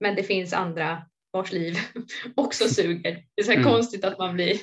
men 0.00 0.14
det 0.16 0.22
finns 0.22 0.52
andra 0.52 1.10
vars 1.38 1.52
liv 1.52 1.74
också 2.34 2.68
suger. 2.68 3.24
Det 3.34 3.42
är 3.42 3.44
så 3.44 3.52
mm. 3.52 3.64
konstigt 3.64 4.04
att 4.04 4.18
man 4.18 4.34
blir, 4.34 4.58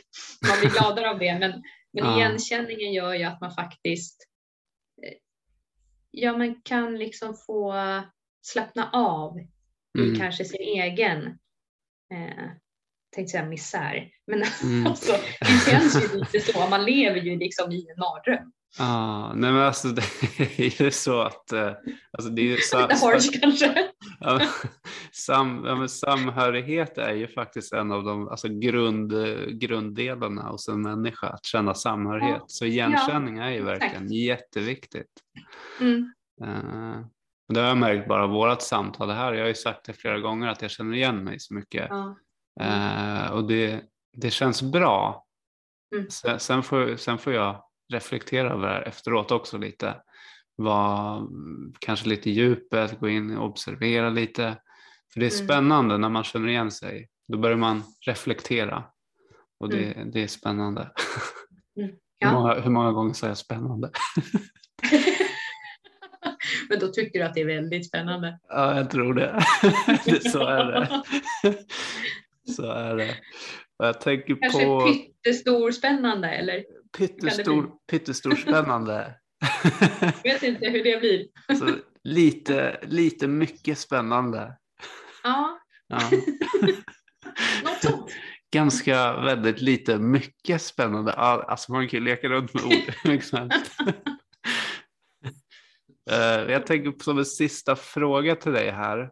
man 0.47 0.59
blir 0.59 0.69
gladare 0.69 1.09
av 1.09 1.19
det, 1.19 1.39
men, 1.39 1.51
men 1.93 2.05
ja. 2.05 2.17
igenkänningen 2.17 2.93
gör 2.93 3.13
ju 3.13 3.23
att 3.23 3.41
man 3.41 3.51
faktiskt 3.51 4.27
eh, 5.03 5.13
ja, 6.11 6.38
man 6.38 6.61
kan 6.61 6.97
liksom 6.97 7.35
få 7.47 7.75
slappna 8.41 8.89
av 8.93 9.38
mm. 9.97 10.13
i 10.13 10.17
kanske 10.17 10.45
sin 10.45 10.61
egen 10.61 11.27
eh, 12.13 12.49
tänkte 13.15 13.31
säga 13.31 13.45
misär, 13.45 14.09
men 14.27 14.43
mm. 14.63 14.88
alltså, 14.88 15.11
det 15.39 15.71
känns 15.71 16.03
ju 16.03 16.19
lite 16.19 16.39
så. 16.39 16.69
Man 16.69 16.85
lever 16.85 17.19
ju 17.19 17.38
liksom 17.38 17.71
i 17.71 17.88
en 17.89 17.99
mardröm. 17.99 18.51
Ah, 18.77 19.33
nej 19.33 19.51
men 19.51 19.61
alltså 19.61 19.88
det 20.38 20.59
är 20.59 20.81
ju 20.81 20.91
så 20.91 21.21
att... 21.21 21.51
Eh, 21.51 21.71
alltså 22.11 22.31
det 22.31 22.41
är 22.41 22.45
ju 22.45 22.57
så, 22.57 22.81
Lite 22.81 22.95
harsh 22.95 23.39
kanske. 23.41 23.88
Ja, 24.19 24.41
sam, 25.15 25.65
ja, 25.65 25.88
samhörighet 25.88 26.97
är 26.97 27.13
ju 27.13 27.28
faktiskt 27.28 27.73
en 27.73 27.91
av 27.91 28.04
de 28.04 28.28
alltså 28.30 28.47
grund, 28.47 29.13
grunddelarna 29.60 30.41
hos 30.41 30.67
en 30.67 30.82
människa, 30.82 31.28
att 31.28 31.45
känna 31.45 31.73
samhörighet. 31.73 32.38
Ja. 32.39 32.45
Så 32.47 32.65
igenkänning 32.65 33.38
är 33.38 33.49
ju 33.49 33.63
verkligen 33.63 34.04
Exakt. 34.04 34.12
jätteviktigt. 34.12 35.12
Mm. 35.82 36.13
Uh, 36.43 37.06
det 37.54 37.60
har 37.60 37.67
jag 37.67 37.78
märkt 37.78 38.08
bara 38.08 38.23
av 38.23 38.30
vårt 38.30 38.62
samtal 38.62 39.10
här. 39.10 39.34
Jag 39.34 39.41
har 39.41 39.47
ju 39.47 39.56
sagt 39.56 39.86
det 39.86 39.93
flera 39.93 40.19
gånger 40.19 40.47
att 40.47 40.62
jag 40.62 40.71
känner 40.71 40.95
igen 40.95 41.23
mig 41.23 41.39
så 41.39 41.54
mycket. 41.54 41.88
Ja. 41.89 42.15
Uh, 42.62 43.32
och 43.32 43.47
det, 43.47 43.84
det 44.17 44.30
känns 44.30 44.62
bra. 44.62 45.25
Mm. 45.95 46.10
Sen, 46.10 46.39
sen, 46.39 46.63
får, 46.63 46.95
sen 46.95 47.17
får 47.17 47.34
jag 47.34 47.63
reflektera 47.93 48.54
över 48.54 48.67
det 48.67 48.73
här 48.73 48.82
efteråt 48.82 49.32
också 49.32 49.58
lite. 49.58 49.95
Var 50.56 51.28
kanske 51.80 52.10
lite 52.10 52.30
djupet, 52.30 52.99
gå 52.99 53.10
in 53.10 53.38
och 53.38 53.49
observera 53.49 54.10
lite. 54.10 54.58
För 55.15 55.19
det 55.19 55.25
är 55.25 55.36
mm. 55.36 55.47
spännande 55.47 55.97
när 55.97 56.10
man 56.10 56.23
känner 56.23 56.47
igen 56.47 56.71
sig. 56.71 57.10
Då 57.28 57.38
börjar 57.38 57.58
man 57.58 57.84
reflektera 58.06 58.84
och 59.60 59.69
det, 59.69 59.93
mm. 59.93 60.12
det 60.12 60.23
är 60.23 60.28
spännande. 60.28 60.91
Mm. 61.80 61.91
Ja. 62.19 62.30
Hur, 62.30 62.36
många, 62.36 62.54
hur 62.54 62.71
många 62.71 62.91
gånger 62.91 63.13
sa 63.13 63.28
jag 63.28 63.38
spännande? 63.38 63.89
Men 66.69 66.80
då 66.80 66.88
tycker 66.88 67.19
du 67.19 67.25
att 67.25 67.34
det 67.34 67.41
är 67.41 67.45
väldigt 67.45 67.88
spännande. 67.88 68.39
Ja, 68.49 68.78
jag 68.78 68.89
tror 68.89 69.13
det. 69.13 69.45
så 70.32 70.39
är 70.47 70.65
det. 70.65 71.04
Så 72.56 72.71
är 72.71 72.95
det. 72.95 73.15
Jag 73.78 74.01
tänker 74.01 74.38
Kanske 74.41 74.65
på... 74.65 74.82
pyttestor 74.82 75.71
spännande 75.71 76.30
eller? 76.30 76.63
Pyttestor, 76.97 77.71
pyttestor 77.88 78.36
spännande. 78.36 79.13
Jag 80.23 80.34
vet 80.34 80.43
inte 80.43 80.69
hur 80.69 80.84
det 80.84 80.99
blir. 80.99 81.28
Så 81.60 81.75
lite, 82.04 82.80
lite 82.84 83.28
mycket 83.28 83.78
spännande. 83.78 84.58
Ja. 85.25 85.59
ja. 85.88 85.99
Ganska 88.51 89.21
väldigt 89.21 89.61
lite 89.61 89.99
mycket 89.99 90.61
spännande. 90.61 91.13
Alltså 91.13 91.71
man 91.71 91.88
kan 91.88 91.99
ju 91.99 92.05
leka 92.05 92.27
runt 92.27 92.53
med 92.53 92.63
ord. 92.63 92.93
Uh, 96.11 96.17
jag 96.51 96.65
tänker 96.65 97.03
som 97.03 97.17
en 97.17 97.25
sista 97.25 97.75
fråga 97.75 98.35
till 98.35 98.51
dig 98.51 98.71
här. 98.71 99.11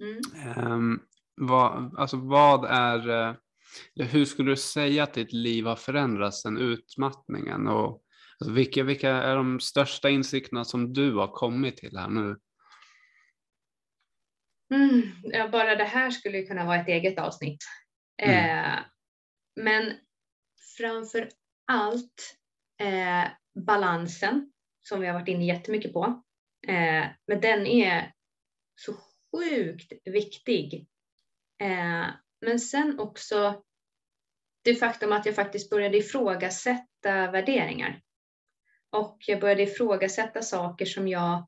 Mm. 0.00 0.72
Um, 0.72 1.00
vad, 1.36 1.94
alltså 1.98 2.16
vad 2.16 2.64
är, 2.64 3.10
uh, 3.10 3.34
hur 3.94 4.24
skulle 4.24 4.50
du 4.50 4.56
säga 4.56 5.02
att 5.02 5.14
ditt 5.14 5.32
liv 5.32 5.66
har 5.66 5.76
förändrats 5.76 6.42
sen 6.42 6.58
utmattningen? 6.58 7.68
Och, 7.68 8.02
alltså, 8.40 8.54
vilka, 8.54 8.82
vilka 8.82 9.10
är 9.10 9.36
de 9.36 9.60
största 9.60 10.10
insikterna 10.10 10.64
som 10.64 10.92
du 10.92 11.14
har 11.14 11.28
kommit 11.28 11.76
till 11.76 11.96
här 11.96 12.08
nu? 12.08 12.36
Mm, 14.74 15.02
ja, 15.22 15.48
bara 15.48 15.74
det 15.74 15.84
här 15.84 16.10
skulle 16.10 16.42
kunna 16.42 16.64
vara 16.64 16.80
ett 16.80 16.88
eget 16.88 17.18
avsnitt. 17.18 17.64
Mm. 18.22 18.74
Eh, 18.74 18.78
men 19.56 19.94
framför 20.78 21.28
allt 21.66 22.36
eh, 22.80 23.30
balansen 23.66 24.52
som 24.82 25.00
vi 25.00 25.06
har 25.06 25.14
varit 25.14 25.28
inne 25.28 25.44
jättemycket 25.44 25.92
på. 25.92 26.22
Eh, 26.68 27.06
men 27.26 27.40
den 27.40 27.66
är 27.66 28.12
så 28.74 28.94
sjukt 29.32 29.92
viktig. 30.04 30.86
Eh, 31.62 32.06
men 32.40 32.60
sen 32.60 33.00
också 33.00 33.62
det 34.64 34.74
faktum 34.74 35.12
att 35.12 35.26
jag 35.26 35.34
faktiskt 35.34 35.70
började 35.70 35.98
ifrågasätta 35.98 37.30
värderingar. 37.30 38.02
Och 38.90 39.18
jag 39.26 39.40
började 39.40 39.62
ifrågasätta 39.62 40.42
saker 40.42 40.86
som 40.86 41.08
jag 41.08 41.46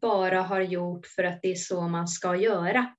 bara 0.00 0.42
har 0.42 0.60
gjort 0.60 1.06
för 1.06 1.24
att 1.24 1.42
det 1.42 1.50
är 1.50 1.54
så 1.54 1.88
man 1.88 2.08
ska 2.08 2.36
göra. 2.36 2.94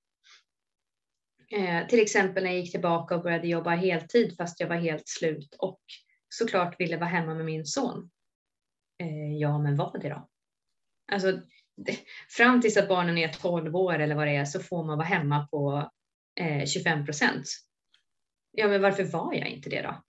Eh, 1.51 1.87
till 1.87 1.99
exempel 1.99 2.43
när 2.43 2.51
jag 2.51 2.59
gick 2.59 2.71
tillbaka 2.71 3.15
och 3.15 3.23
började 3.23 3.47
jobba 3.47 3.69
heltid 3.69 4.35
fast 4.37 4.59
jag 4.59 4.67
var 4.67 4.75
helt 4.75 5.07
slut 5.07 5.55
och 5.59 5.81
såklart 6.29 6.79
ville 6.79 6.97
vara 6.97 7.09
hemma 7.09 7.33
med 7.33 7.45
min 7.45 7.65
son. 7.65 8.09
Eh, 9.01 9.37
ja, 9.37 9.59
men 9.59 9.75
var 9.75 9.97
det 10.01 10.09
då? 10.09 10.29
Alltså, 11.11 11.31
det, 11.77 11.97
fram 12.29 12.61
tills 12.61 12.77
att 12.77 12.87
barnen 12.87 13.17
är 13.17 13.27
12 13.27 13.75
år 13.75 13.99
eller 13.99 14.15
vad 14.15 14.27
det 14.27 14.35
är 14.35 14.45
så 14.45 14.59
får 14.59 14.83
man 14.83 14.97
vara 14.97 15.07
hemma 15.07 15.47
på 15.51 15.91
eh, 16.39 16.65
25 16.65 17.05
procent. 17.05 17.47
Ja, 18.51 18.67
men 18.67 18.81
varför 18.81 19.03
var 19.03 19.33
jag 19.33 19.47
inte 19.47 19.69
det 19.69 19.81
då? 19.81 20.03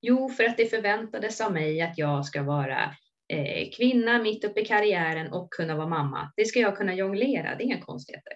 Jo, 0.00 0.28
för 0.28 0.44
att 0.44 0.56
det 0.56 0.70
förväntades 0.70 1.40
av 1.40 1.52
mig 1.52 1.82
att 1.82 1.98
jag 1.98 2.26
ska 2.26 2.42
vara 2.42 2.96
Eh, 3.32 3.70
kvinna 3.70 4.22
mitt 4.22 4.44
uppe 4.44 4.60
i 4.60 4.64
karriären 4.64 5.32
och 5.32 5.52
kunna 5.52 5.76
vara 5.76 5.88
mamma. 5.88 6.32
Det 6.36 6.44
ska 6.44 6.58
jag 6.58 6.76
kunna 6.76 6.94
jonglera, 6.94 7.54
det 7.54 7.62
är 7.62 7.64
inga 7.64 7.80
konstigheter. 7.80 8.32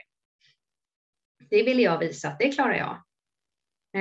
Det 1.51 1.63
ville 1.63 1.83
jag 1.83 1.99
visa 1.99 2.29
att 2.29 2.39
det 2.39 2.53
klarar 2.53 2.75
jag. 2.75 2.95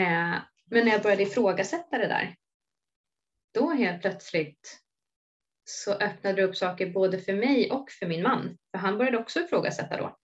Eh, 0.01 0.41
men 0.65 0.86
när 0.86 0.91
jag 0.91 1.01
började 1.01 1.23
ifrågasätta 1.23 1.97
det 1.97 2.08
där, 2.08 2.36
då 3.53 3.69
helt 3.69 4.01
plötsligt 4.01 4.81
så 5.63 5.93
öppnade 5.93 6.41
det 6.41 6.47
upp 6.47 6.55
saker 6.55 6.89
både 6.89 7.19
för 7.19 7.34
mig 7.34 7.71
och 7.71 7.91
för 7.91 8.05
min 8.05 8.23
man. 8.23 8.58
För 8.71 8.77
han 8.77 8.97
började 8.97 9.17
också 9.17 9.39
ifrågasätta 9.39 9.97
då. 9.97 10.17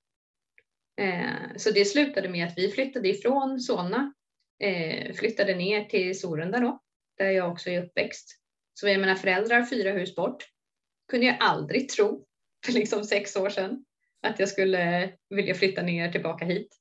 Eh, 1.04 1.56
så 1.58 1.72
det 1.72 1.86
slutade 1.86 2.30
med 2.30 2.48
att 2.48 2.58
vi 2.58 2.72
flyttade 2.72 3.10
ifrån 3.10 3.60
Solna, 3.60 4.14
flyttade 5.16 5.56
ner 5.56 5.86
till 5.86 6.20
Sorunda 6.20 6.60
då, 6.60 6.80
där 7.18 7.30
jag 7.30 7.52
också 7.52 7.70
är 7.70 7.84
uppväxt. 7.84 8.40
Så 8.74 8.88
jag 8.88 9.02
menar 9.02 9.16
föräldrar 9.16 9.66
fyra 9.66 9.92
hus 9.92 10.16
bort. 10.16 10.52
Kunde 11.12 11.26
jag 11.26 11.38
aldrig 11.40 11.90
tro 11.90 12.26
för 12.66 12.72
liksom 12.72 13.04
sex 13.04 13.36
år 13.36 13.50
sedan 13.50 13.86
att 14.22 14.40
jag 14.40 14.50
skulle 14.50 15.14
vilja 15.30 15.56
flytta 15.56 15.82
ner 15.82 16.12
tillbaka 16.12 16.46
hit. 16.46 16.78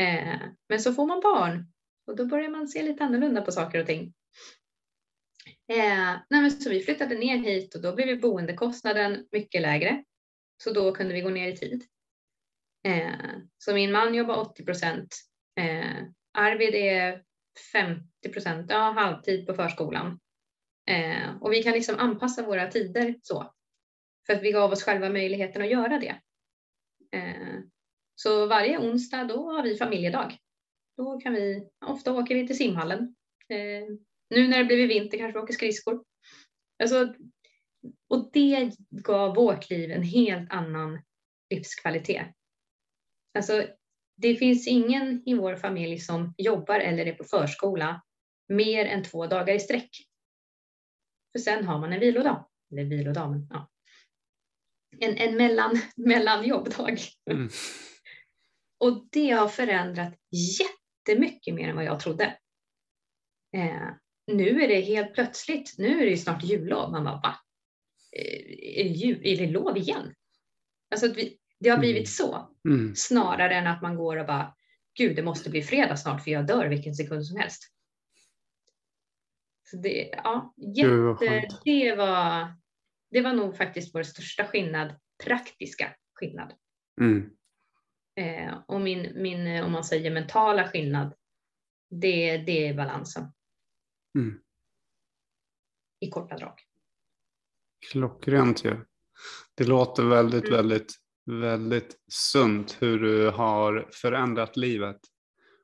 Eh, 0.00 0.40
men 0.68 0.80
så 0.80 0.92
får 0.92 1.06
man 1.06 1.20
barn 1.20 1.72
och 2.06 2.16
då 2.16 2.26
börjar 2.26 2.48
man 2.48 2.68
se 2.68 2.82
lite 2.82 3.04
annorlunda 3.04 3.42
på 3.42 3.52
saker 3.52 3.80
och 3.80 3.86
ting. 3.86 4.14
Eh, 5.72 6.16
nej 6.30 6.50
så 6.50 6.70
vi 6.70 6.80
flyttade 6.80 7.14
ner 7.14 7.38
hit 7.38 7.74
och 7.74 7.82
då 7.82 7.94
blev 7.94 8.20
boendekostnaden 8.20 9.26
mycket 9.32 9.62
lägre. 9.62 10.04
Så 10.62 10.72
då 10.72 10.94
kunde 10.94 11.14
vi 11.14 11.20
gå 11.20 11.30
ner 11.30 11.48
i 11.48 11.56
tid. 11.56 11.84
Eh, 12.84 13.38
så 13.58 13.74
min 13.74 13.92
man 13.92 14.14
jobbar 14.14 14.36
80 14.36 14.64
procent. 14.64 15.14
Eh, 15.60 16.04
Arvid 16.32 16.74
är 16.74 17.22
50 17.72 18.28
procent, 18.32 18.70
ja 18.70 18.90
halvtid 18.90 19.46
på 19.46 19.54
förskolan. 19.54 20.20
Eh, 20.88 21.36
och 21.40 21.52
vi 21.52 21.62
kan 21.62 21.72
liksom 21.72 21.98
anpassa 21.98 22.46
våra 22.46 22.70
tider 22.70 23.14
så. 23.22 23.54
För 24.26 24.32
att 24.32 24.42
vi 24.42 24.52
gav 24.52 24.72
oss 24.72 24.82
själva 24.82 25.08
möjligheten 25.08 25.62
att 25.62 25.70
göra 25.70 25.98
det. 25.98 26.20
Eh, 27.18 27.58
så 28.14 28.46
varje 28.46 28.78
onsdag 28.78 29.24
då 29.24 29.50
har 29.50 29.62
vi 29.62 29.76
familjedag. 29.76 30.36
Då 30.96 31.20
kan 31.20 31.32
vi, 31.32 31.68
ofta 31.86 32.12
åker 32.12 32.34
vi 32.34 32.46
till 32.46 32.56
simhallen. 32.56 33.14
Eh, 33.48 33.88
nu 34.30 34.48
när 34.48 34.58
det 34.58 34.64
blivit 34.64 34.90
vinter 34.90 35.18
kanske 35.18 35.38
vi 35.38 35.42
åker 35.42 35.54
skridskor. 35.54 36.04
Alltså, 36.82 37.14
och 38.08 38.30
det 38.32 38.70
gav 38.90 39.34
vårt 39.34 39.70
liv 39.70 39.90
en 39.90 40.02
helt 40.02 40.52
annan 40.52 41.02
livskvalitet. 41.50 42.26
Alltså, 43.34 43.66
det 44.16 44.36
finns 44.36 44.68
ingen 44.68 45.22
i 45.28 45.34
vår 45.34 45.56
familj 45.56 45.98
som 45.98 46.34
jobbar 46.38 46.80
eller 46.80 47.06
är 47.06 47.14
på 47.14 47.24
förskola 47.24 48.02
mer 48.48 48.86
än 48.86 49.04
två 49.04 49.26
dagar 49.26 49.54
i 49.54 49.60
sträck. 49.60 50.07
För 51.38 51.42
sen 51.42 51.64
har 51.64 51.78
man 51.78 51.92
en 51.92 52.00
vilodag. 52.00 52.48
Eller 52.72 52.84
vilodag, 52.84 53.30
men 53.30 53.46
ja. 53.50 53.70
en, 54.98 55.16
en 55.16 55.36
mellan, 55.36 55.80
mellanjobbdag. 55.96 56.98
Mm. 57.30 57.48
Och 58.80 59.08
det 59.12 59.30
har 59.30 59.48
förändrat 59.48 60.14
jättemycket 60.60 61.54
mer 61.54 61.68
än 61.68 61.76
vad 61.76 61.84
jag 61.84 62.00
trodde. 62.00 62.38
Eh, 63.56 63.88
nu 64.26 64.62
är 64.62 64.68
det 64.68 64.80
helt 64.80 65.14
plötsligt, 65.14 65.74
nu 65.78 66.02
är 66.02 66.10
det 66.10 66.16
snart 66.16 66.44
jullov. 66.44 66.90
Man 66.90 67.04
bara, 67.04 67.20
va? 67.20 67.36
Eh, 68.16 68.80
är 68.80 68.84
det, 68.84 68.90
jul, 68.90 69.20
är 69.24 69.36
det 69.36 69.46
lov 69.46 69.76
igen? 69.76 70.14
Alltså 70.90 71.12
vi, 71.12 71.38
det 71.60 71.68
har 71.68 71.78
blivit 71.78 71.96
mm. 71.96 72.06
så. 72.06 72.50
Mm. 72.68 72.94
Snarare 72.96 73.54
än 73.54 73.66
att 73.66 73.82
man 73.82 73.96
går 73.96 74.16
och 74.16 74.26
bara, 74.26 74.54
gud 74.94 75.16
det 75.16 75.22
måste 75.22 75.50
bli 75.50 75.62
fredag 75.62 75.96
snart 75.96 76.24
för 76.24 76.30
jag 76.30 76.46
dör 76.46 76.66
vilken 76.68 76.94
sekund 76.94 77.26
som 77.26 77.36
helst. 77.36 77.72
Så 79.70 79.76
det, 79.76 80.10
ja, 80.12 80.54
jätte, 80.76 81.48
det, 81.64 81.94
var, 81.94 82.54
det 83.10 83.20
var 83.20 83.32
nog 83.32 83.56
faktiskt 83.56 83.94
vår 83.94 84.02
största 84.02 84.44
skillnad, 84.44 84.94
praktiska 85.24 85.94
skillnad. 86.14 86.54
Mm. 87.00 87.30
Eh, 88.16 88.58
och 88.66 88.80
min, 88.80 89.22
min, 89.22 89.64
om 89.64 89.72
man 89.72 89.84
säger 89.84 90.10
mentala 90.10 90.68
skillnad, 90.68 91.14
det, 91.90 92.38
det 92.38 92.68
är 92.68 92.74
balansen. 92.74 93.24
Mm. 94.18 94.40
I 96.00 96.10
korta 96.10 96.36
drag. 96.36 96.60
Klockrent 97.90 98.64
ju. 98.64 98.84
Det 99.54 99.64
låter 99.64 100.02
väldigt, 100.02 100.48
mm. 100.48 100.56
väldigt, 100.56 100.94
väldigt 101.26 101.96
sunt 102.12 102.76
hur 102.80 102.98
du 102.98 103.30
har 103.30 103.88
förändrat 103.92 104.56
livet 104.56 105.00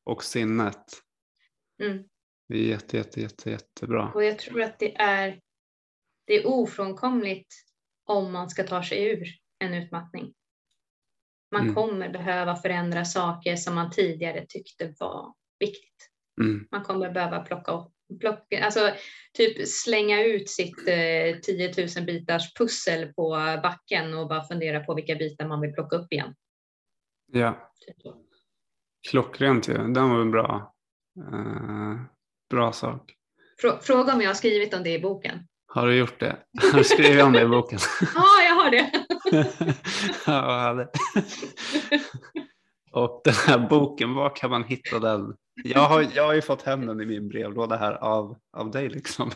och 0.05 0.25
sinnet. 0.25 0.85
Mm. 1.83 2.05
Det 2.49 2.57
är 2.57 2.63
jätte, 2.63 2.97
jätte, 2.97 3.21
jätte, 3.21 3.51
jättebra. 3.51 4.13
Och 4.15 4.25
jag 4.25 4.39
tror 4.39 4.63
att 4.63 4.79
det 4.79 4.97
är, 4.97 5.41
det 6.27 6.35
är 6.35 6.47
ofrånkomligt 6.47 7.55
om 8.05 8.33
man 8.33 8.51
ska 8.51 8.65
ta 8.65 8.83
sig 8.83 9.05
ur 9.05 9.27
en 9.59 9.75
utmattning. 9.75 10.35
Man 11.53 11.63
mm. 11.63 11.75
kommer 11.75 12.09
behöva 12.09 12.57
förändra 12.57 13.05
saker 13.05 13.57
som 13.57 13.75
man 13.75 13.91
tidigare 13.91 14.47
tyckte 14.49 14.95
var 14.99 15.35
viktigt. 15.59 16.11
Mm. 16.41 16.69
Man 16.71 16.83
kommer 16.83 17.11
behöva 17.11 17.41
plocka 17.41 17.73
upp 17.73 17.91
plocka, 18.21 18.65
alltså 18.65 18.91
typ 19.33 19.69
slänga 19.69 20.25
ut 20.25 20.51
sitt 20.51 20.89
eh, 20.89 21.41
10 21.43 21.75
000 21.97 22.07
bitars 22.07 22.55
pussel 22.55 23.13
på 23.13 23.31
backen 23.63 24.15
och 24.15 24.29
bara 24.29 24.45
fundera 24.45 24.81
på 24.81 24.95
vilka 24.95 25.15
bitar 25.15 25.49
man 25.49 25.61
vill 25.61 25.73
plocka 25.73 25.97
upp 25.97 26.13
igen. 26.13 26.35
Ja. 27.33 27.73
Typ 27.87 28.15
Klockrent 29.11 29.69
ju. 29.69 29.73
Ja. 29.73 29.79
Den 29.79 30.11
var 30.11 30.21
en 30.21 30.31
bra, 30.31 30.75
eh, 31.33 32.14
bra 32.51 32.73
sak. 32.73 33.13
Fråga 33.83 34.15
om 34.15 34.21
jag 34.21 34.29
har 34.29 34.35
skrivit 34.35 34.75
om 34.75 34.83
det 34.83 34.95
i 34.95 35.01
boken. 35.01 35.47
Har 35.67 35.87
du 35.87 35.97
gjort 35.97 36.21
det? 36.21 36.37
Har 36.73 36.79
du 36.79 36.85
skrivit 36.85 37.23
om 37.23 37.33
det 37.33 37.43
i 37.43 37.47
boken? 37.47 37.79
ja, 38.15 38.43
jag 38.47 38.55
har 38.55 38.71
det. 38.71 38.91
ja, 40.27 40.87
och 42.91 43.21
den 43.25 43.35
här 43.35 43.69
boken, 43.69 44.15
var 44.15 44.37
kan 44.37 44.51
man 44.51 44.65
hitta 44.65 44.99
den? 44.99 45.37
Jag 45.65 45.81
har, 45.81 46.07
jag 46.15 46.27
har 46.27 46.35
ju 46.35 46.43
fått 46.43 46.63
hem 46.63 46.87
den 46.87 47.01
i 47.01 47.07
min 47.07 47.29
brevlåda 47.29 47.77
här 47.77 47.93
av, 47.93 48.39
av 48.57 48.71
dig 48.71 48.89
liksom. 48.89 49.31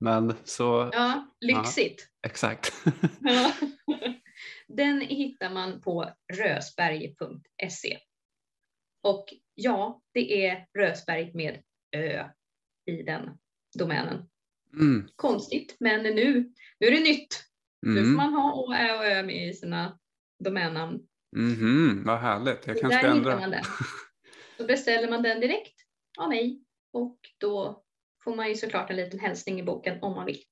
Men 0.00 0.34
så. 0.44 0.90
Ja, 0.92 1.26
lyxigt. 1.40 2.08
Ja, 2.22 2.28
exakt. 2.28 2.72
Ja. 3.20 3.52
Den 4.68 5.00
hittar 5.00 5.50
man 5.50 5.80
på 5.80 6.10
rösberg.se. 6.32 7.98
Och 9.02 9.34
ja, 9.54 10.00
det 10.14 10.46
är 10.46 10.66
Rösberg 10.78 11.30
med 11.34 11.62
Ö 11.96 12.24
i 12.88 13.02
den 13.02 13.30
domänen. 13.78 14.28
Mm. 14.74 15.08
Konstigt, 15.16 15.76
men 15.80 16.02
nu, 16.02 16.52
nu 16.80 16.86
är 16.86 16.90
det 16.90 17.00
nytt. 17.00 17.44
Mm. 17.86 17.94
Nu 17.94 18.04
får 18.04 18.16
man 18.16 18.34
ha 18.34 18.52
Å, 18.54 18.72
Ä 18.72 18.96
och 18.96 19.04
Ö 19.04 19.22
med 19.22 19.48
i 19.48 19.52
sina 19.52 19.98
domännamn. 20.44 21.00
Mm, 21.36 22.04
vad 22.04 22.18
härligt, 22.18 22.66
jag 22.66 22.80
kanske 22.80 22.98
ska 22.98 23.08
ändra. 23.08 23.40
Man 23.40 23.50
den. 23.50 23.64
Då 24.58 24.66
beställer 24.66 25.10
man 25.10 25.22
den 25.22 25.40
direkt 25.40 25.74
av 26.18 26.28
mig 26.28 26.62
och 26.92 27.18
då 27.40 27.82
får 28.24 28.36
man 28.36 28.48
ju 28.48 28.54
såklart 28.54 28.90
en 28.90 28.96
liten 28.96 29.20
hälsning 29.20 29.60
i 29.60 29.62
boken 29.62 29.98
om 30.02 30.14
man 30.14 30.26
vill. 30.26 30.42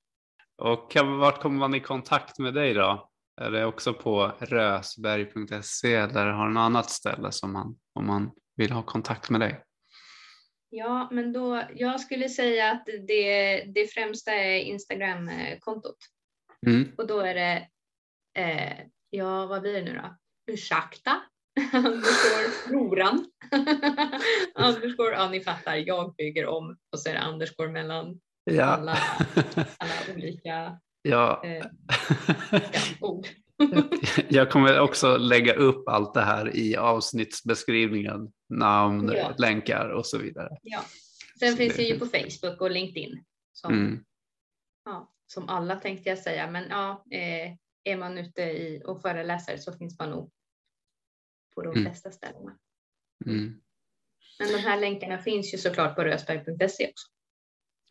Och 0.57 0.95
vart 0.95 1.41
kommer 1.41 1.57
man 1.57 1.75
i 1.75 1.79
kontakt 1.79 2.39
med 2.39 2.53
dig 2.53 2.73
då? 2.73 3.09
Är 3.41 3.51
det 3.51 3.65
också 3.65 3.93
på 3.93 4.31
rösberg.se 4.39 5.93
eller 5.93 6.25
har 6.25 6.47
du 6.47 6.53
något 6.53 6.61
annat 6.61 6.89
ställe 6.89 7.31
som 7.31 7.53
man, 7.53 7.77
om 7.93 8.07
man 8.07 8.31
vill 8.55 8.71
ha 8.71 8.83
kontakt 8.83 9.29
med 9.29 9.41
dig? 9.41 9.63
Ja, 10.69 11.07
men 11.11 11.33
då, 11.33 11.63
jag 11.75 11.99
skulle 11.99 12.29
säga 12.29 12.71
att 12.71 12.85
det, 13.07 13.63
det 13.63 13.87
främsta 13.87 14.31
är 14.31 14.59
Instagram-kontot. 14.59 15.97
Mm. 16.67 16.91
Och 16.97 17.07
då 17.07 17.19
är 17.19 17.33
det, 17.33 17.67
eh, 18.41 18.85
ja 19.09 19.45
vad 19.45 19.61
blir 19.61 19.73
det 19.73 19.81
nu 19.81 19.93
då? 19.93 20.17
Ursäkta? 20.51 21.21
underscore 21.73 22.75
Roran. 22.75 23.25
underscore, 24.55 25.11
ja 25.11 25.29
ni 25.29 25.41
fattar, 25.41 25.75
jag 25.75 26.15
bygger 26.15 26.45
om 26.45 26.77
och 26.91 26.99
så 26.99 27.09
är 27.09 27.13
det 27.13 27.27
underscore 27.29 27.69
mellan 27.69 28.19
ja. 28.43 28.63
alla, 28.63 28.97
alla 29.77 29.93
olika 30.15 30.79
ja. 31.01 31.41
Eh, 31.45 31.65
ja, 32.51 32.59
ord. 33.01 33.27
jag 34.29 34.51
kommer 34.51 34.79
också 34.79 35.17
lägga 35.17 35.53
upp 35.53 35.87
allt 35.89 36.13
det 36.13 36.21
här 36.21 36.55
i 36.55 36.75
avsnittsbeskrivningen, 36.75 38.31
namn, 38.49 39.11
ja. 39.15 39.33
länkar 39.37 39.89
och 39.89 40.05
så 40.05 40.17
vidare. 40.17 40.57
Ja. 40.61 40.81
Sen 41.39 41.51
så 41.51 41.57
finns 41.57 41.75
det 41.75 41.83
ju 41.83 41.99
på 41.99 42.05
Facebook 42.05 42.61
och 42.61 42.71
LinkedIn 42.71 43.23
som, 43.53 43.73
mm. 43.73 44.03
ja, 44.85 45.13
som 45.27 45.49
alla 45.49 45.75
tänkte 45.75 46.09
jag 46.09 46.17
säga, 46.17 46.51
men 46.51 46.69
ja, 46.69 47.03
eh, 47.11 47.53
är 47.83 47.97
man 47.97 48.17
ute 48.17 48.41
i 48.41 48.81
och 48.85 49.01
föreläser 49.01 49.57
så 49.57 49.73
finns 49.73 49.99
man 49.99 50.09
nog 50.09 50.31
på 51.55 51.61
de 51.61 51.69
mm. 51.69 51.83
flesta 51.83 52.11
ställena. 52.11 52.57
Mm. 53.25 53.61
Men 54.39 54.51
de 54.51 54.57
här 54.57 54.79
länkarna 54.79 55.17
finns 55.17 55.53
ju 55.53 55.57
såklart 55.57 55.95
på 55.95 56.03
rösberg.se 56.03 56.89
också. 56.89 57.07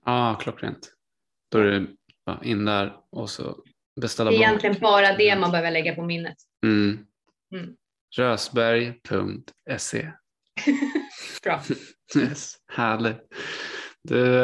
Ja, 0.04 0.30
ah, 0.30 0.34
klockrent. 0.34 0.92
Då 1.50 1.58
är 1.58 1.64
det 1.64 1.86
in 2.42 2.64
där 2.64 3.00
och 3.10 3.30
så 3.30 3.64
beställa 4.00 4.30
Det 4.30 4.36
är 4.36 4.40
egentligen 4.40 4.76
bara 4.80 5.16
det 5.16 5.36
man 5.36 5.50
behöver 5.50 5.70
lägga 5.70 5.94
på 5.94 6.02
minnet. 6.02 6.36
Mm. 6.64 6.98
Mm. 7.54 7.76
Rösberg.se 8.16 10.12
Bra. 11.42 11.60
yes, 12.16 12.54
härligt. 12.66 13.20
Du, 14.02 14.42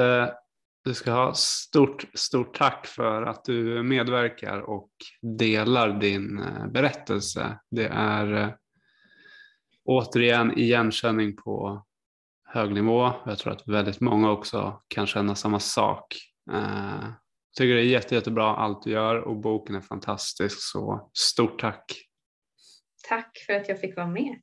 du 0.84 0.94
ska 0.94 1.12
ha 1.12 1.34
stort, 1.34 2.04
stort 2.14 2.58
tack 2.58 2.86
för 2.86 3.22
att 3.22 3.44
du 3.44 3.82
medverkar 3.82 4.60
och 4.60 4.90
delar 5.38 6.00
din 6.00 6.38
eh, 6.38 6.66
berättelse. 6.66 7.58
Det 7.70 7.86
är 7.92 8.32
eh, 8.32 8.48
återigen 9.84 10.58
igenkänning 10.58 11.36
på 11.36 11.84
hög 12.44 12.72
nivå. 12.72 13.12
Jag 13.26 13.38
tror 13.38 13.52
att 13.52 13.68
väldigt 13.68 14.00
många 14.00 14.30
också 14.30 14.82
kan 14.88 15.06
känna 15.06 15.34
samma 15.34 15.60
sak. 15.60 16.16
Tycker 17.58 17.74
det 17.74 17.80
är 17.80 17.84
jätte, 17.84 18.14
jättebra 18.14 18.56
allt 18.56 18.82
du 18.82 18.90
gör 18.90 19.20
och 19.20 19.36
boken 19.36 19.76
är 19.76 19.80
fantastisk 19.80 20.56
så 20.60 21.10
stort 21.14 21.60
tack. 21.60 21.92
Tack 23.08 23.38
för 23.46 23.52
att 23.52 23.68
jag 23.68 23.80
fick 23.80 23.96
vara 23.96 24.06
med. 24.06 24.40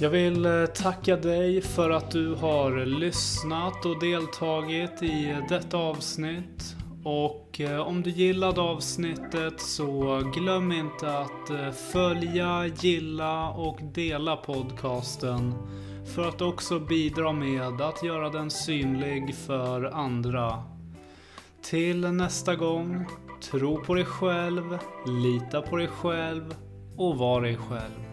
Jag 0.00 0.10
vill 0.10 0.46
eh, 0.46 0.66
tacka 0.66 1.16
dig 1.16 1.60
för 1.60 1.90
att 1.90 2.10
du 2.10 2.34
har 2.34 2.86
lyssnat 2.86 3.84
och 3.86 4.00
deltagit 4.00 5.02
i 5.02 5.36
detta 5.48 5.76
avsnitt. 5.76 6.76
Och 7.08 7.60
eh, 7.60 7.80
om 7.80 8.02
du 8.02 8.10
gillade 8.10 8.60
avsnittet 8.60 9.60
så 9.60 10.22
glöm 10.34 10.72
inte 10.72 11.18
att 11.18 11.50
eh, 11.50 11.70
följa, 11.70 12.66
gilla 12.66 13.48
och 13.48 13.78
dela 13.82 14.36
podcasten 14.36 15.54
för 16.14 16.28
att 16.28 16.40
också 16.40 16.80
bidra 16.80 17.32
med 17.32 17.80
att 17.80 18.02
göra 18.02 18.30
den 18.30 18.50
synlig 18.50 19.34
för 19.34 19.84
andra. 19.84 20.62
Till 21.62 22.00
nästa 22.00 22.54
gång, 22.54 23.06
tro 23.50 23.84
på 23.84 23.94
dig 23.94 24.04
själv, 24.04 24.78
lita 25.06 25.62
på 25.62 25.76
dig 25.76 25.88
själv 25.88 26.54
och 26.96 27.18
var 27.18 27.42
dig 27.42 27.56
själv. 27.56 28.05